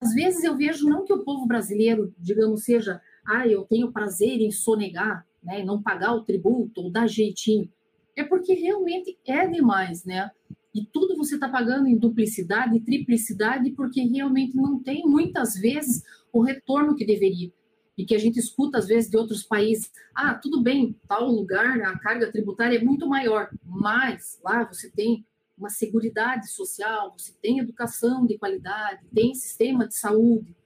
[0.00, 4.40] Às vezes eu vejo não que o povo brasileiro, digamos, seja, ah, eu tenho prazer
[4.40, 7.68] em sonegar, né, não pagar o tributo ou dar jeitinho.
[8.16, 10.30] É porque realmente é demais, né?
[10.74, 16.02] E tudo você está pagando em duplicidade triplicidade porque realmente não tem muitas vezes
[16.32, 17.52] o retorno que deveria
[17.96, 21.80] e que a gente escuta às vezes de outros países, ah, tudo bem, tal lugar
[21.82, 27.58] a carga tributária é muito maior, mas lá você tem uma seguridade social, você tem
[27.58, 30.56] educação de qualidade, tem sistema de saúde,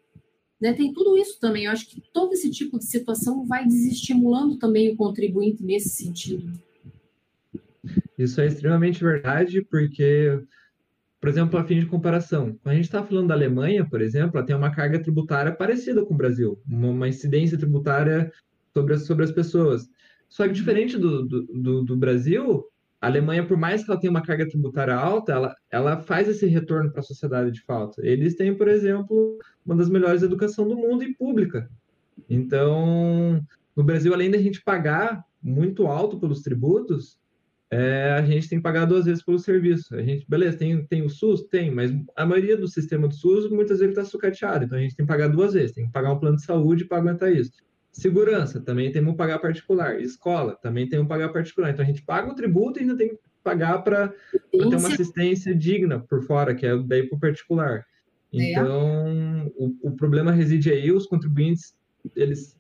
[0.61, 0.73] né?
[0.73, 1.65] Tem tudo isso também.
[1.65, 6.53] Eu acho que todo esse tipo de situação vai desestimulando também o contribuinte nesse sentido.
[8.19, 10.41] Isso é extremamente verdade, porque
[11.21, 14.37] por exemplo, a fim de comparação, quando a gente está falando da Alemanha, por exemplo,
[14.37, 18.31] ela tem uma carga tributária parecida com o Brasil, uma, uma incidência tributária
[18.73, 19.89] sobre as, sobre as pessoas.
[20.29, 22.65] Só que diferente do, do, do, Brasil,
[23.01, 26.47] a Alemanha, por mais que ela tenha uma carga tributária alta, ela, ela faz esse
[26.47, 28.01] retorno para a sociedade de fato.
[28.05, 31.69] Eles têm, por exemplo, uma das melhores educação do mundo e pública.
[32.31, 33.45] Então,
[33.75, 37.19] no Brasil, além da gente pagar muito alto pelos tributos,
[37.71, 39.95] é, a gente tem que pagar duas vezes pelo serviço.
[39.95, 41.43] A gente, beleza, tem, tem o SUS?
[41.49, 44.95] Tem, mas a maioria do sistema do SUS, muitas vezes está sucateado, então a gente
[44.95, 47.53] tem que pagar duas vezes, tem que pagar um plano de saúde para aguentar isso.
[47.91, 49.99] Segurança, também temos que pagar particular.
[50.01, 51.71] Escola, também temos que pagar particular.
[51.71, 54.13] Então a gente paga o tributo e ainda tem que pagar para
[54.51, 57.87] ter uma assistência digna por fora, que é daí para o particular.
[58.37, 58.53] É.
[58.53, 61.75] Então, o, o problema reside aí, os contribuintes,
[62.15, 62.57] eles,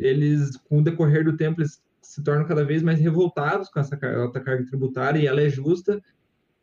[0.00, 3.98] eles, com o decorrer do tempo, eles se tornam cada vez mais revoltados com essa
[4.16, 6.00] alta carga tributária e ela é justa.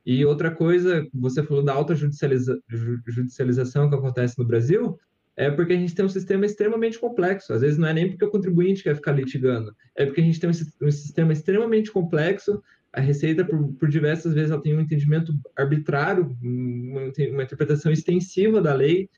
[0.06, 2.60] E outra coisa, você falou da alta judicializa,
[3.08, 5.00] judicialização que acontece no Brasil,
[5.36, 7.54] é porque a gente tem um sistema extremamente complexo.
[7.54, 10.40] Às vezes não é nem porque o contribuinte quer ficar litigando, é porque a gente
[10.40, 12.62] tem um, sistema extremamente complexo.
[12.96, 18.62] A Receita, por, por diversas vezes, ela tem um entendimento arbitrário, uma, uma interpretação extensiva
[18.62, 19.10] da lei,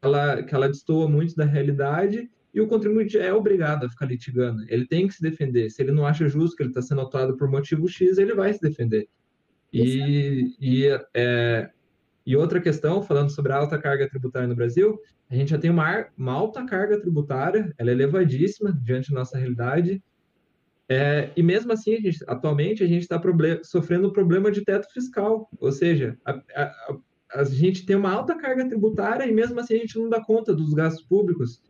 [0.00, 4.64] ela, que ela destoa muito da realidade, e o contribuinte é obrigado a ficar litigando.
[4.68, 5.68] Ele tem que se defender.
[5.70, 8.52] Se ele não acha justo que ele está sendo atuado por motivo X, ele vai
[8.52, 9.08] se defender.
[9.72, 11.68] E, e, é,
[12.24, 15.68] e, outra questão, falando sobre a alta carga tributária no Brasil, a gente já tem
[15.68, 20.00] uma, uma alta carga tributária, ela é elevadíssima diante da nossa realidade.
[20.88, 23.20] É, e mesmo assim, a gente, atualmente, a gente está
[23.62, 25.48] sofrendo um problema de teto fiscal.
[25.58, 26.96] Ou seja, a, a,
[27.34, 30.54] a gente tem uma alta carga tributária e mesmo assim a gente não dá conta
[30.54, 31.60] dos gastos públicos.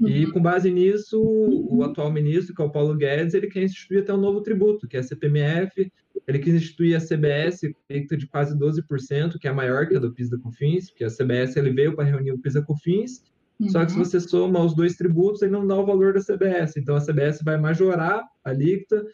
[0.00, 0.32] E uhum.
[0.32, 4.14] com base nisso, o atual ministro, que é o Paulo Guedes, ele quer instituir até
[4.14, 5.92] um novo tributo, que é a CPMF.
[6.26, 9.98] Ele quis instituir a CBS, feita de quase 12%, que é a maior que a
[9.98, 13.22] do PIS da COFINS, porque a CBS ele veio para reunir o PIS da COFINS.
[13.60, 13.68] Uhum.
[13.68, 14.04] Só que se uhum.
[14.04, 16.76] você soma os dois tributos, ele não dá o valor da CBS.
[16.76, 19.04] Então a CBS vai majorar a alíquota.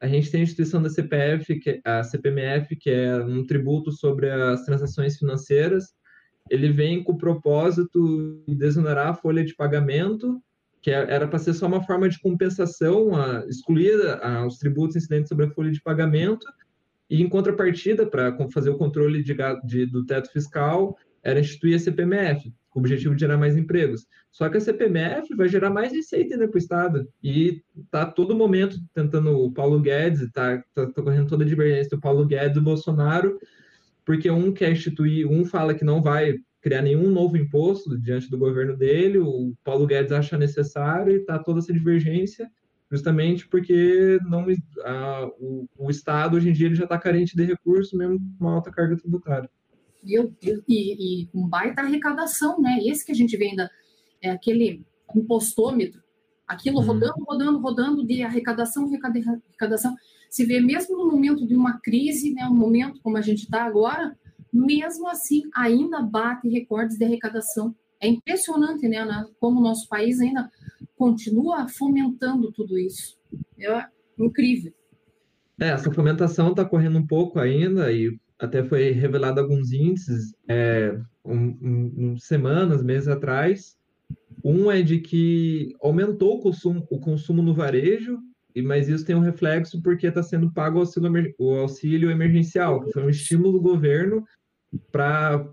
[0.00, 3.92] A gente tem a instituição da CPF, que, é, a CPMF, que é um tributo
[3.92, 5.94] sobre as transações financeiras
[6.50, 10.42] ele vem com o propósito de desonerar a folha de pagamento,
[10.80, 14.96] que é, era para ser só uma forma de compensação, a, excluir a, os tributos
[14.96, 16.46] incidentes sobre a folha de pagamento,
[17.08, 21.78] e em contrapartida, para fazer o controle de, de, do teto fiscal, era instituir a
[21.78, 24.06] CPMF, com o objetivo de gerar mais empregos.
[24.30, 27.08] Só que a CPMF vai gerar mais receita ainda para o Estado.
[27.22, 31.90] E está todo momento tentando o Paulo Guedes, está tá, tá correndo toda a divergência
[31.90, 33.38] do Paulo Guedes e do Bolsonaro,
[34.04, 38.38] porque um quer instituir, um fala que não vai criar nenhum novo imposto diante do
[38.38, 42.48] governo dele, o Paulo Guedes acha necessário e está toda essa divergência,
[42.90, 44.46] justamente porque não,
[44.84, 48.44] a, o, o, Estado hoje em dia ele já está carente de recursos, mesmo com
[48.44, 49.50] uma alta carga tributária.
[50.02, 52.78] Meu Deus, e, e um baita arrecadação, né?
[52.84, 53.70] Esse que a gente vê ainda,
[54.20, 54.84] é aquele
[55.14, 56.02] impostômetro,
[56.46, 56.86] aquilo uhum.
[56.86, 59.94] rodando, rodando, rodando de arrecadação, arrecadação
[60.32, 63.64] se vê mesmo no momento de uma crise, né, um momento como a gente está
[63.64, 64.16] agora,
[64.50, 67.76] mesmo assim ainda bate recordes de arrecadação.
[68.00, 69.04] É impressionante, né,
[69.38, 70.50] como o nosso país ainda
[70.96, 73.18] continua fomentando tudo isso.
[73.58, 73.84] É
[74.18, 74.72] incrível.
[75.60, 80.98] É, essa fomentação está correndo um pouco ainda e até foi revelado alguns índices é,
[81.24, 81.58] um,
[82.12, 83.76] um, semanas, meses atrás.
[84.44, 88.18] Um é de que aumentou o consumo, o consumo no varejo
[88.60, 92.92] mas isso tem um reflexo porque está sendo pago o auxílio, o auxílio emergencial, que
[92.92, 94.24] foi um estímulo do governo
[94.90, 95.46] para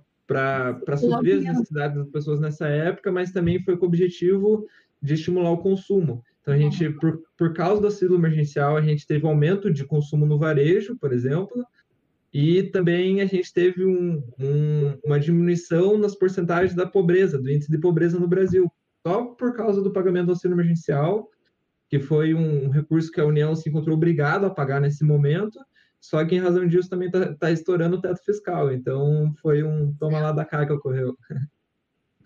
[0.97, 4.65] suprir as necessidades das pessoas nessa época, mas também foi com o objetivo
[5.01, 6.23] de estimular o consumo.
[6.41, 10.25] Então, a gente, por, por causa do auxílio emergencial, a gente teve aumento de consumo
[10.25, 11.63] no varejo, por exemplo,
[12.33, 17.71] e também a gente teve um, um, uma diminuição nas porcentagens da pobreza, do índice
[17.71, 18.71] de pobreza no Brasil,
[19.05, 21.29] só por causa do pagamento do auxílio emergencial,
[21.89, 25.59] que foi um recurso que a União se encontrou obrigada a pagar nesse momento,
[25.99, 28.71] só que em razão disso também está tá estourando o teto fiscal.
[28.71, 31.17] Então foi um toma lá da cá que ocorreu.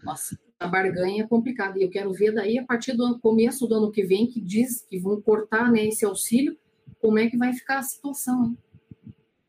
[0.04, 1.80] Nossa, a barganha é complicada.
[1.80, 4.82] E eu quero ver daí, a partir do começo do ano que vem, que diz
[4.82, 6.58] que vão cortar né, esse auxílio,
[7.00, 8.46] como é que vai ficar a situação.
[8.46, 8.58] Hein?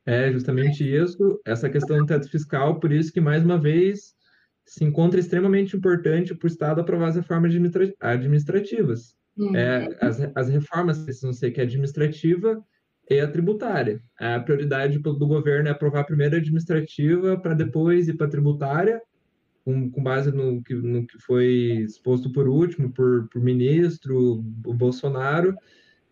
[0.06, 4.14] É justamente isso, essa questão do teto fiscal, por isso que, mais uma vez,
[4.66, 7.54] se encontra extremamente importante para o Estado aprovar as reformas
[8.00, 9.16] administrativas.
[9.36, 9.56] Uhum.
[9.56, 12.62] É, as, as reformas precisam ser que é administrativa
[13.10, 14.00] e a tributária.
[14.18, 19.00] A prioridade do governo é aprovar a primeira administrativa para depois ir para a tributária,
[19.64, 24.74] com, com, base no que, no que foi exposto por último, por, por ministro, o
[24.74, 25.54] Bolsonaro.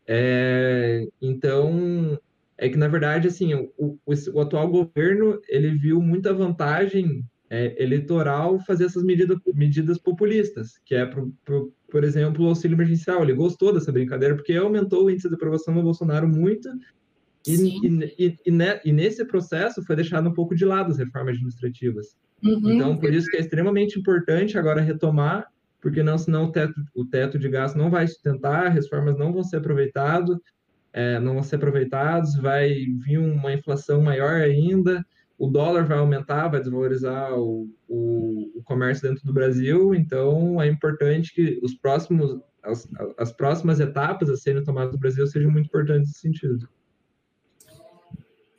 [0.07, 2.19] É, então,
[2.63, 3.99] é que, na verdade, assim, o, o,
[4.35, 10.95] o atual governo, ele viu muita vantagem é, eleitoral fazer essas medidas, medidas populistas, que
[10.95, 13.21] é, pro, pro, por exemplo, o auxílio emergencial.
[13.21, 16.69] Ele gostou dessa brincadeira, porque aumentou o índice de aprovação do Bolsonaro muito,
[17.45, 20.99] e, e, e, e, ne, e, nesse processo foi deixado um pouco de lado as
[20.99, 22.17] reformas administrativas.
[22.45, 22.75] Uhum.
[22.75, 25.49] Então, por isso que é extremamente importante agora retomar,
[25.81, 29.33] porque não, senão o teto, o teto de gasto não vai sustentar, as reformas não
[29.33, 30.39] vão ser aproveitadas,
[30.93, 32.69] é, não vão ser aproveitados, vai
[33.05, 35.05] vir uma inflação maior ainda,
[35.39, 40.69] o dólar vai aumentar, vai desvalorizar o, o, o comércio dentro do Brasil, então é
[40.69, 42.89] importante que os próximos, as,
[43.19, 46.69] as próximas etapas a serem tomadas no Brasil sejam muito importantes nesse sentido.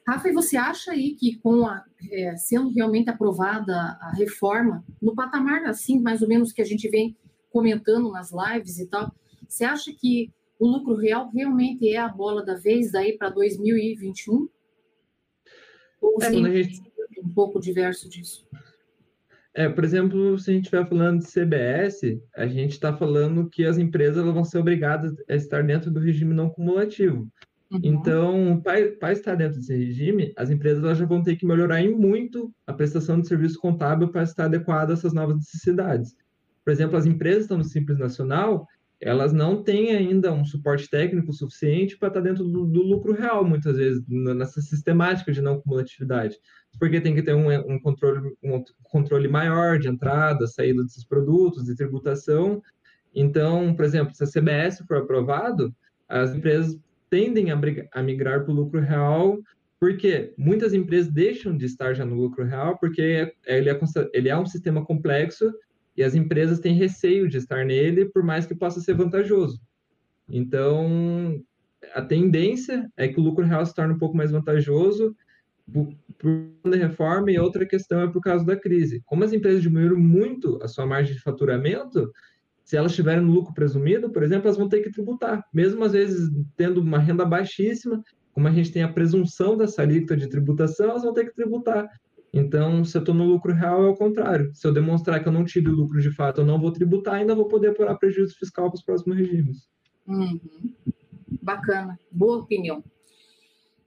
[0.05, 5.15] Rafa, e você acha aí que com a, é, sendo realmente aprovada a reforma, no
[5.15, 7.15] patamar assim, mais ou menos que a gente vem
[7.49, 9.09] comentando nas lives e tal,
[9.47, 10.29] você acha que
[10.59, 14.47] o lucro real realmente é a bola da vez daí para 2021?
[16.01, 16.81] Ou é, gente...
[17.23, 18.45] um pouco diverso disso?
[19.55, 23.65] É, por exemplo, se a gente estiver falando de CBS, a gente está falando que
[23.65, 27.27] as empresas vão ser obrigadas a estar dentro do regime não cumulativo.
[27.71, 27.79] Uhum.
[27.83, 32.51] Então, para estar dentro desse regime, as empresas já vão ter que melhorar em muito
[32.65, 36.15] a prestação de serviço contábil para estar adequada a essas novas necessidades.
[36.65, 38.67] Por exemplo, as empresas estão no Simples Nacional,
[39.05, 43.13] elas não têm ainda um suporte técnico suficiente para estar tá dentro do, do, lucro
[43.13, 46.37] real, muitas vezes, nessa sistemática de não cumulatividade.
[46.79, 51.65] Porque tem que ter um, um, controle, um controle maior de entrada, saída desses produtos,
[51.65, 52.61] de tributação.
[53.13, 55.75] Então, por exemplo, se a CBS for aprovado,
[56.07, 56.79] as empresas
[57.09, 57.59] tendem a,
[57.93, 59.37] a migrar para o lucro real,
[59.79, 63.01] porque muitas empresas deixam de estar já no lucro real, porque
[63.45, 63.77] ele é,
[64.13, 65.53] ele é um sistema complexo
[65.95, 69.59] e as empresas têm receio de estar nele, por mais que possa ser vantajoso.
[70.27, 71.41] Então,
[71.93, 75.15] a tendência é que o lucro real se torne um pouco mais vantajoso
[75.71, 79.01] por, por reforma e outra questão é por causa da crise.
[79.05, 82.11] Como as empresas diminuíram muito a sua margem de faturamento,
[82.63, 85.91] se elas estiverem no lucro presumido, por exemplo, elas vão ter que tributar, mesmo às
[85.91, 90.89] vezes tendo uma renda baixíssima, como a gente tem a presunção dessa alíquota de tributação,
[90.89, 91.87] elas vão ter que tributar.
[92.33, 94.51] Então, se eu estou no lucro real, é o contrário.
[94.55, 97.35] Se eu demonstrar que eu não tive lucro de fato, eu não vou tributar, ainda
[97.35, 99.69] vou poder apurar prejuízo fiscal para os próximos regimes.
[100.07, 100.39] Uhum.
[101.41, 102.83] Bacana, boa opinião.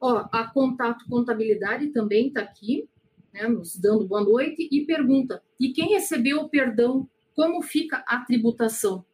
[0.00, 2.88] Ó, a Contato Contabilidade também está aqui,
[3.34, 8.20] né, nos dando boa noite, e pergunta: e quem recebeu o perdão, como fica a
[8.20, 9.04] tributação?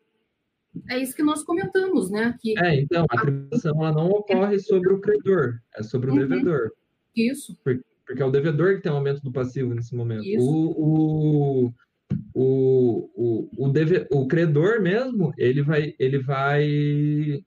[0.90, 2.36] É isso que nós comentamos, né?
[2.40, 6.18] Que é, então, a tributação ela não ocorre sobre o credor, é sobre o uhum.
[6.20, 6.72] devedor.
[7.14, 7.56] Isso.
[7.62, 10.24] Porque porque é o devedor que tem o aumento do passivo nesse momento.
[10.38, 11.74] O, o,
[12.34, 17.42] o, o, o, deve, o credor mesmo, ele vai, ele vai,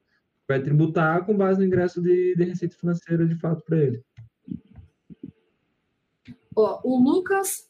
[0.48, 4.02] vai tributar com base no ingresso de, de receita financeira de fato para ele.
[6.56, 7.70] Ó, o Lucas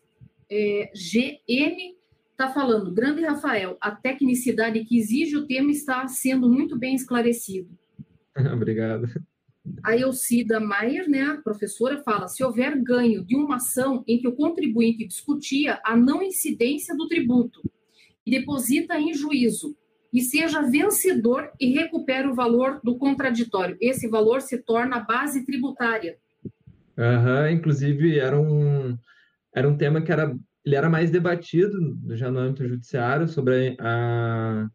[0.49, 1.95] é, GM
[2.31, 7.69] está falando, grande Rafael, a tecnicidade que exige o tema está sendo muito bem esclarecido.
[8.53, 9.07] Obrigado.
[9.83, 14.27] A Elcida Maier, né, a professora, fala: se houver ganho de uma ação em que
[14.27, 17.61] o contribuinte discutia a não incidência do tributo
[18.25, 19.75] e deposita em juízo
[20.13, 25.45] e seja vencedor e recupera o valor do contraditório, esse valor se torna a base
[25.45, 26.17] tributária.
[26.97, 28.97] Uhum, inclusive, era um,
[29.53, 34.69] era um tema que era, ele era mais debatido já no âmbito judiciário sobre a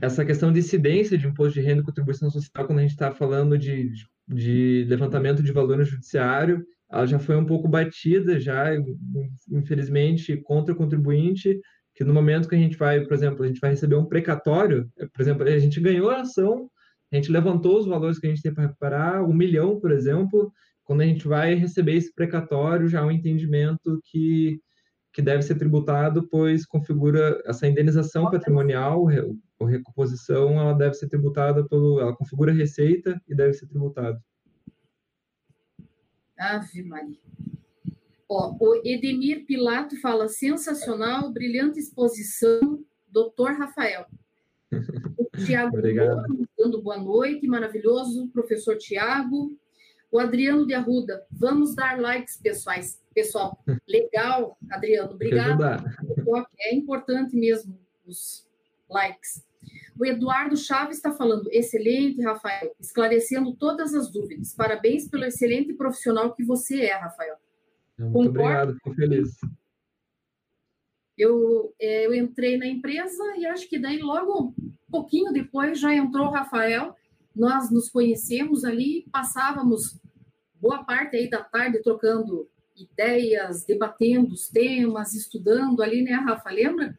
[0.00, 3.12] essa questão de incidência de imposto de renda e contribuição social, quando a gente está
[3.12, 3.90] falando de,
[4.28, 8.66] de levantamento de valor no judiciário, ela já foi um pouco batida, já,
[9.50, 11.58] infelizmente, contra o contribuinte,
[11.94, 14.88] que no momento que a gente vai, por exemplo, a gente vai receber um precatório,
[15.12, 16.70] por exemplo, a gente ganhou a ação,
[17.10, 20.52] a gente levantou os valores que a gente tem para recuperar, um milhão, por exemplo,
[20.84, 24.60] quando a gente vai receber esse precatório, já há um entendimento que,
[25.16, 29.06] que deve ser tributado, pois configura essa indenização patrimonial,
[29.58, 34.22] ou recomposição, ela deve ser tributada pelo, ela configura receita e deve ser tributada.
[36.38, 37.16] Ave Maria.
[38.28, 44.04] Ó, o Edemir Pilato fala sensacional, brilhante exposição, doutor Rafael.
[45.18, 45.76] O Tiago
[46.58, 49.54] dando boa noite, maravilhoso, professor Tiago.
[50.10, 53.00] O Adriano de Arruda, vamos dar likes, pessoais.
[53.16, 53.58] Pessoal,
[53.88, 55.64] legal, Adriano, obrigado.
[56.60, 58.46] É importante mesmo os
[58.90, 59.42] likes.
[59.98, 64.54] O Eduardo Chaves está falando, excelente, Rafael, esclarecendo todas as dúvidas.
[64.54, 67.36] Parabéns pelo excelente profissional que você é, Rafael.
[67.98, 68.40] Muito Concordo.
[68.42, 69.30] obrigado, fico feliz.
[71.16, 75.94] Eu, é, eu entrei na empresa e acho que daí logo um pouquinho depois já
[75.94, 76.94] entrou o Rafael.
[77.34, 79.98] Nós nos conhecemos ali, passávamos
[80.60, 82.46] boa parte aí da tarde trocando
[82.76, 86.50] ideias, debatendo os temas, estudando ali, né, Rafa?
[86.50, 86.96] Lembra?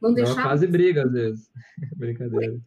[0.00, 0.42] Não deixava.
[0.42, 1.50] quase briga às vezes.
[1.96, 2.58] Brincadeira.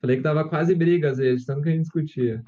[0.00, 2.42] Falei que dava quase briga às vezes, tanto que a gente discutia.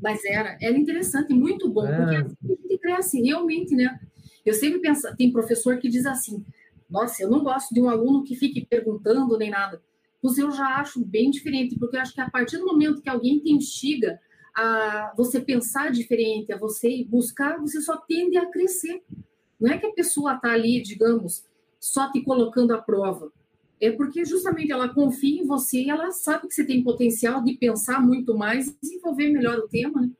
[0.00, 1.96] Mas era, era interessante, muito bom, é.
[1.96, 3.98] porque assim, a gente cresce, realmente, né?
[4.44, 6.44] Eu sempre penso, tem professor que diz assim,
[6.88, 9.80] nossa, eu não gosto de um aluno que fique perguntando nem nada.
[10.22, 13.08] Mas eu já acho bem diferente, porque eu acho que a partir do momento que
[13.08, 14.20] alguém te instiga
[14.60, 19.02] a você pensar diferente, a você buscar, você só tende a crescer.
[19.60, 21.44] Não é que a pessoa está ali, digamos,
[21.78, 23.32] só te colocando à prova
[23.80, 27.54] é porque justamente ela confia em você e ela sabe que você tem potencial de
[27.54, 30.10] pensar muito mais e desenvolver melhor o tema, né?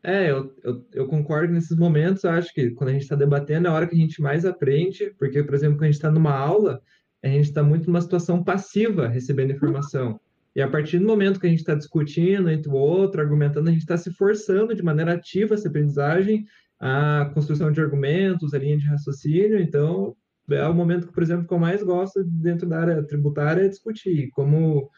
[0.00, 2.24] É, eu, eu, eu concordo nesses momentos.
[2.24, 5.12] Acho que quando a gente está debatendo é a hora que a gente mais aprende,
[5.18, 6.80] porque, por exemplo, quando a gente está numa aula,
[7.22, 10.20] a gente está muito numa situação passiva recebendo informação.
[10.58, 13.70] E a partir do momento que a gente está discutindo entre o outro, argumentando, a
[13.70, 16.44] gente está se forçando de maneira ativa essa aprendizagem,
[16.80, 19.60] a construção de argumentos, a linha de raciocínio.
[19.60, 20.16] Então,
[20.50, 24.30] é o momento, por exemplo, que eu mais gosto dentro da área tributária é discutir.
[24.30, 24.90] Como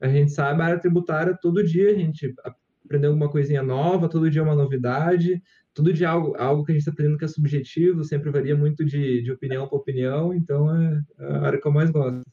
[0.00, 2.34] a gente sabe, a área tributária, todo dia a gente
[2.82, 5.40] aprende alguma coisinha nova, todo dia é uma novidade,
[5.72, 8.84] todo dia algo, algo que a gente está aprendendo que é subjetivo, sempre varia muito
[8.84, 12.24] de, de opinião para opinião, então é, é a área que eu mais gosto.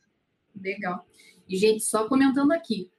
[0.59, 1.05] Legal.
[1.51, 2.89] E, gente, só comentando aqui,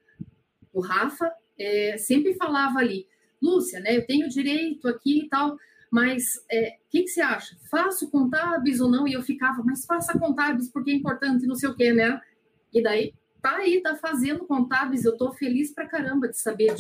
[0.75, 3.07] o Rafa é, sempre falava ali,
[3.41, 5.57] Lúcia, né, eu tenho direito aqui e tal,
[5.91, 7.57] mas o é, que, que, você acha?
[7.71, 9.09] Faço contábeis ou não?
[9.09, 12.21] E eu ficava, mas faça contábeis porque é importante, não sei o quê, né?
[12.73, 16.75] E daí, tá aí, tá fazendo contábeis, eu tô feliz pra caramba de saber.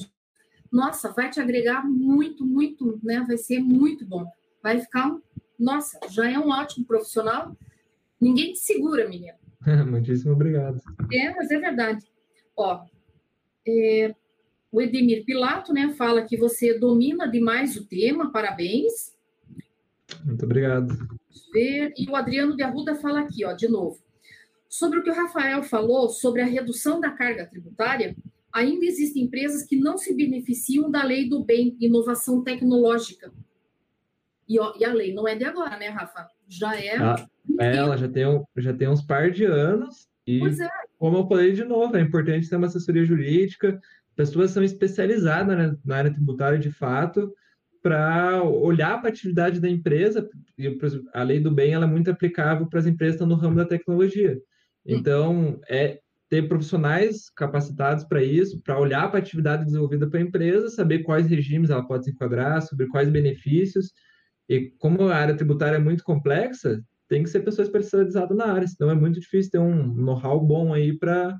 [0.70, 3.24] Nossa, vai te agregar muito, muito, né?
[3.26, 4.26] Vai ser muito bom.
[4.62, 5.14] Vai ficar,
[5.58, 7.54] nossa, já é um ótimo profissional.
[8.20, 9.41] Ninguém te segura, menina.
[9.88, 10.80] Muitíssimo obrigado.
[11.12, 12.04] É, mas é verdade.
[12.56, 12.84] Ó,
[13.66, 14.14] é,
[14.70, 19.12] o Edemir Pilato, né, fala que você domina demais o tema, parabéns.
[20.24, 20.96] Muito obrigado.
[21.54, 23.98] E o Adriano de Arruda fala aqui, ó, de novo.
[24.68, 28.16] Sobre o que o Rafael falou sobre a redução da carga tributária,
[28.52, 33.32] ainda existem empresas que não se beneficiam da lei do bem, inovação tecnológica.
[34.53, 36.26] E, ó, e a lei não é de agora, né, Rafa?
[36.46, 36.98] Já é.
[36.98, 37.16] Ah,
[37.59, 38.24] ela já tem,
[38.59, 40.07] já tem uns par de anos.
[40.26, 40.68] E, é.
[40.98, 43.80] como eu falei de novo, é importante ter uma assessoria jurídica,
[44.14, 47.32] pessoas são especializadas na, na área tributária de fato
[47.82, 50.28] para olhar para a atividade da empresa.
[50.59, 50.78] E
[51.14, 53.57] a lei do bem ela é muito aplicável para as empresas que estão no ramo
[53.57, 54.38] da tecnologia.
[54.84, 55.98] Então, é
[56.28, 61.00] ter profissionais capacitados para isso, para olhar para a atividade desenvolvida para a empresa, saber
[61.00, 63.92] quais regimes ela pode se enquadrar, sobre quais benefícios.
[64.49, 68.66] E como a área tributária é muito complexa, tem que ser pessoa especializada na área,
[68.66, 71.38] senão é muito difícil ter um know-how bom aí para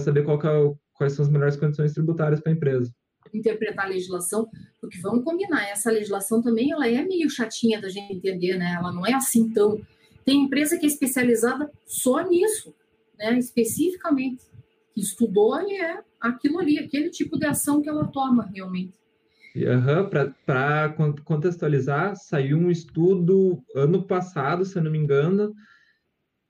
[0.00, 2.92] saber é quais são as melhores condições tributárias para a empresa.
[3.32, 4.48] Interpretar a legislação,
[4.80, 8.76] porque vamos combinar, essa legislação também ela é meio chatinha da gente entender, né?
[8.78, 9.80] Ela não é assim tão.
[10.24, 12.74] Tem empresa que é especializada só nisso,
[13.18, 13.38] né?
[13.38, 14.44] Especificamente,
[14.94, 18.94] que estudou e é aquilo ali, aquele tipo de ação que ela toma realmente.
[19.64, 20.10] Uhum,
[20.44, 20.94] Para
[21.24, 25.54] contextualizar, saiu um estudo ano passado, se eu não me engano,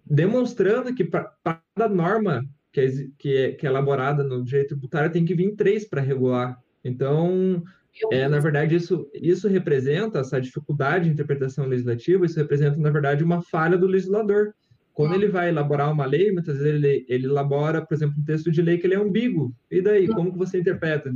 [0.05, 1.33] demonstrando que para
[1.75, 2.43] cada norma
[2.73, 6.01] que é, que é, que é elaborada no direito tributário tem que vir três para
[6.01, 6.59] regular.
[6.85, 7.63] Então,
[8.11, 13.25] é, na verdade, isso, isso representa essa dificuldade de interpretação legislativa, isso representa, na verdade,
[13.25, 14.53] uma falha do legislador.
[14.93, 18.51] Quando ele vai elaborar uma lei, muitas vezes ele, ele elabora, por exemplo, um texto
[18.51, 19.55] de lei que ele é ambíguo.
[19.71, 21.13] E daí, como que você interpreta?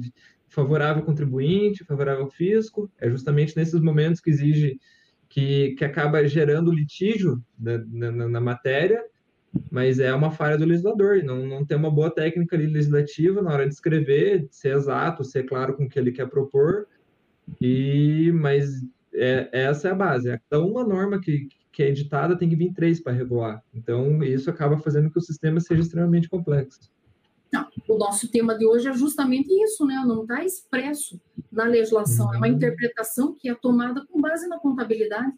[0.51, 2.90] Favorável ao contribuinte, favorável ao fisco.
[3.01, 4.78] É justamente nesses momentos que exige
[5.28, 7.78] que, que acaba gerando litígio na,
[8.11, 9.03] na, na matéria,
[9.70, 13.66] mas é uma falha do legislador, não, não tem uma boa técnica legislativa na hora
[13.66, 16.86] de escrever, de ser exato, ser claro com o que ele quer propor,
[17.61, 18.82] e mas
[19.14, 20.40] é, essa é a base.
[20.48, 23.62] Cada uma norma que, que é editada tem que vir três para regular.
[23.74, 26.90] Então, isso acaba fazendo que o sistema seja extremamente complexo.
[27.53, 30.03] Não, o nosso tema de hoje é justamente isso, né?
[30.07, 31.20] Não está expresso
[31.51, 32.55] na legislação, é uma uhum.
[32.55, 35.32] interpretação que é tomada com base na contabilidade.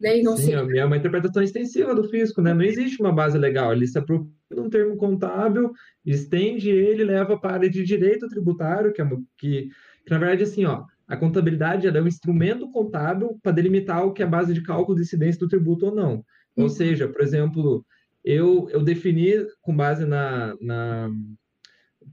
[0.00, 0.18] Né?
[0.18, 0.78] E não Sim, sei...
[0.78, 2.52] é uma interpretação extensiva do fisco, né?
[2.52, 5.72] Não existe uma base legal, ele se apropria um termo contábil,
[6.04, 9.08] estende ele, leva para a área de direito tributário, que, é,
[9.38, 9.68] que,
[10.04, 14.22] que na verdade, assim, ó, a contabilidade é um instrumento contábil para delimitar o que
[14.22, 16.24] é a base de cálculo de incidência do tributo ou não.
[16.56, 16.68] Ou uhum.
[16.68, 17.84] seja, por exemplo,
[18.24, 21.10] eu, eu defini com base na, na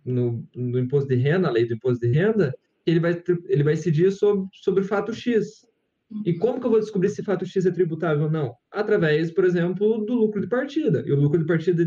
[0.04, 2.54] no, no, imposto de renda, a lei do imposto de renda,
[2.84, 5.66] que ele vai, ele vai incidir sobre, sobre fato X.
[6.26, 8.54] E como que eu vou descobrir se fato X é tributável ou não?
[8.70, 11.02] Através, por exemplo, do lucro de partida.
[11.06, 11.86] E o lucro de partida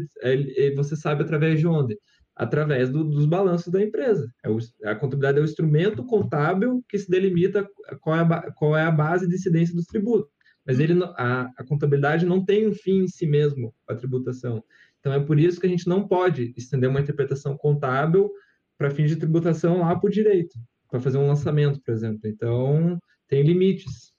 [0.74, 1.98] você sabe através de onde?
[2.34, 4.26] Através do, dos balanços da empresa.
[4.42, 7.68] É o, a contabilidade é o instrumento contábil que se delimita
[8.00, 10.32] qual é a, qual é a base de incidência dos tributos.
[10.66, 14.64] Mas ele, a, a contabilidade não tem um fim em si mesmo, a tributação.
[14.98, 18.30] Então, é por isso que a gente não pode estender uma interpretação contábil
[18.78, 20.58] para fins de tributação lá para o direito,
[20.90, 22.20] para fazer um lançamento, por exemplo.
[22.24, 22.98] Então,
[23.28, 24.14] tem limites.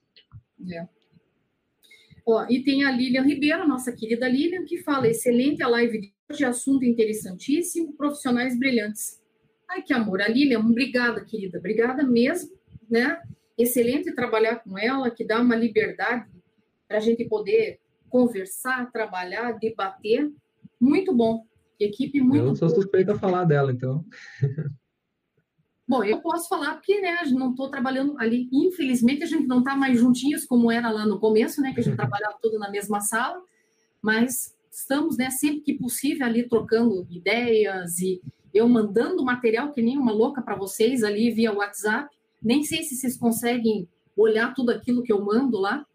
[0.72, 0.86] É.
[2.48, 6.44] E tem a Lilian Ribeiro, nossa querida Lilian, que fala: excelente a live de hoje,
[6.44, 9.20] assunto interessantíssimo, profissionais brilhantes.
[9.68, 10.20] Ai, que amor.
[10.20, 12.50] A Lilian, obrigada, querida, obrigada mesmo,
[12.88, 13.20] né?
[13.58, 16.35] Excelente trabalhar com ela, que dá uma liberdade
[16.88, 20.30] para a gente poder conversar, trabalhar, debater.
[20.80, 21.44] Muito bom.
[21.78, 22.44] Equipe muito.
[22.44, 24.04] Eu sou suspeita a falar dela, então.
[25.88, 28.48] Bom, eu posso falar porque, né, não estou trabalhando ali.
[28.52, 31.82] Infelizmente, a gente não está mais juntinhos como era lá no começo, né, que a
[31.82, 33.40] gente trabalhava tudo na mesma sala,
[34.02, 38.20] mas estamos, né, sempre que possível ali trocando ideias e
[38.52, 42.08] eu mandando material que nem uma louca para vocês ali via WhatsApp.
[42.42, 45.86] Nem sei se vocês conseguem olhar tudo aquilo que eu mando lá,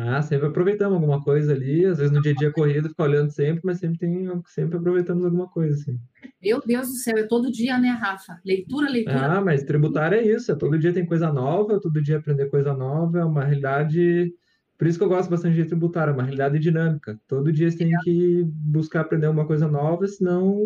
[0.00, 3.30] ah, sempre aproveitamos alguma coisa ali, às vezes no dia a dia corrido, fica olhando
[3.32, 5.98] sempre, mas sempre tem, sempre aproveitamos alguma coisa, assim.
[6.40, 8.40] Meu Deus do céu, é todo dia, né, Rafa?
[8.44, 9.38] Leitura, leitura.
[9.38, 12.72] Ah, mas tributário é isso, é todo dia tem coisa nova, todo dia aprender coisa
[12.72, 14.32] nova, é uma realidade.
[14.78, 17.20] Por isso que eu gosto bastante de tributário, é uma realidade dinâmica.
[17.26, 20.60] Todo dia você tem que buscar aprender uma coisa nova, senão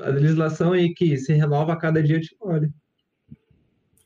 [0.00, 2.68] a legislação aí que se renova a cada dia te olha.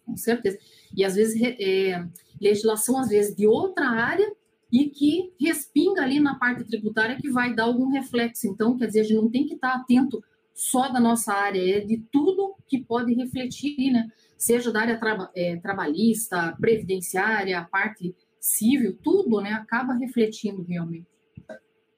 [0.05, 0.59] Com certeza.
[0.95, 2.07] E às vezes é,
[2.41, 4.31] legislação, às vezes, de outra área
[4.73, 8.47] e que respinga ali na parte tributária que vai dar algum reflexo.
[8.47, 10.23] Então, quer dizer, a gente não tem que estar atento
[10.55, 14.09] só da nossa área, é de tudo que pode refletir, né?
[14.39, 19.53] Seja da área traba, é, trabalhista, previdenciária, a parte civil, tudo, né?
[19.53, 21.07] Acaba refletindo realmente.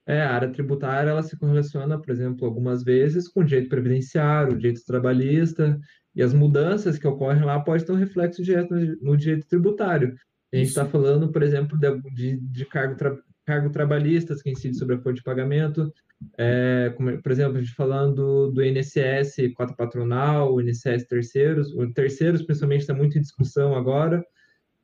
[0.04, 4.54] É, a área tributária, ela se correlaciona, por exemplo, algumas vezes com o direito previdenciário,
[4.54, 5.78] o direito trabalhista,
[6.14, 10.16] e as mudanças que ocorrem lá podem ter um reflexo direto no direito tributário.
[10.52, 14.96] A gente está falando, por exemplo, de, de cargo, tra, cargo trabalhistas que incide sobre
[14.96, 15.92] a folha de pagamento,
[16.36, 21.92] é, como, por exemplo, a gente falando do INSS quatro patronal, o INSS terceiros, o
[21.92, 24.24] terceiros principalmente está muito em discussão agora,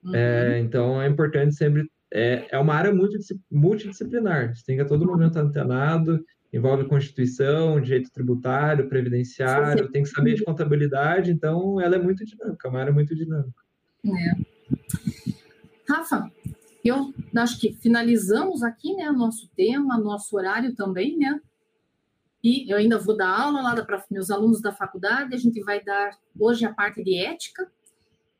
[0.03, 0.15] uhum.
[0.15, 3.19] é, então é importante sempre, é, é uma área muito
[3.51, 10.09] multidisciplinar, você tem que a todo momento antenado, envolve Constituição, direito tributário, previdenciário, tem que
[10.11, 13.61] saber de contabilidade, então ela é muito dinâmica, é uma área muito dinâmica.
[14.07, 14.55] É.
[15.89, 16.30] Rafa,
[16.85, 21.41] eu acho que finalizamos aqui, né, nosso tema, nosso horário também, né?
[22.43, 25.82] E eu ainda vou dar aula lá para meus alunos da faculdade, a gente vai
[25.82, 27.70] dar hoje a parte de ética.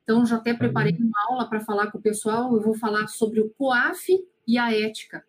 [0.03, 1.07] Então, já até preparei uhum.
[1.07, 4.71] uma aula para falar com o pessoal, eu vou falar sobre o COAF e a
[4.71, 5.25] ética,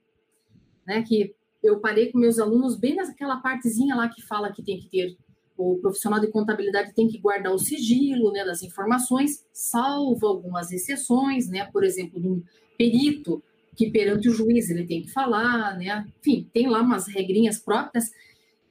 [0.87, 4.79] né, que eu parei com meus alunos bem naquela partezinha lá que fala que tem
[4.79, 5.17] que ter
[5.57, 11.49] o profissional de contabilidade tem que guardar o sigilo né, das informações, salvo algumas exceções,
[11.49, 12.43] né, por exemplo, de um
[12.77, 13.43] perito
[13.75, 18.11] que perante o juiz ele tem que falar, né, enfim, tem lá umas regrinhas próprias,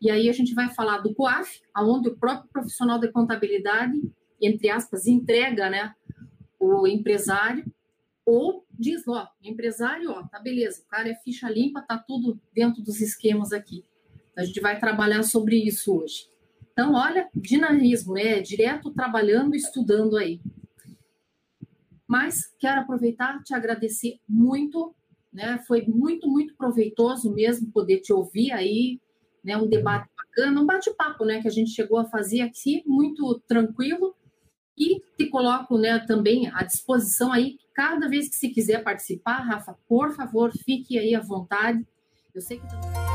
[0.02, 4.00] e aí a gente vai falar do COAF, aonde o próprio profissional de contabilidade,
[4.42, 5.94] entre aspas, entrega, né,
[6.60, 7.66] o empresário
[8.26, 12.82] ou diz, ó, empresário, ó, tá beleza, o cara é ficha limpa, tá tudo dentro
[12.82, 13.86] dos esquemas aqui.
[14.36, 16.28] A gente vai trabalhar sobre isso hoje.
[16.76, 18.42] Então, olha, dinamismo, né?
[18.42, 20.42] Direto trabalhando, estudando aí.
[22.06, 24.94] Mas quero aproveitar, te agradecer muito,
[25.32, 25.58] né?
[25.66, 29.00] Foi muito, muito proveitoso mesmo poder te ouvir aí,
[29.42, 29.56] né?
[29.56, 31.42] Um debate bacana, um bate-papo, né?
[31.42, 34.14] Que a gente chegou a fazer aqui, muito tranquilo
[35.36, 40.50] coloco né, também à disposição aí, cada vez que se quiser participar, Rafa, por favor,
[40.64, 41.86] fique aí à vontade.
[42.34, 43.15] Eu sei que.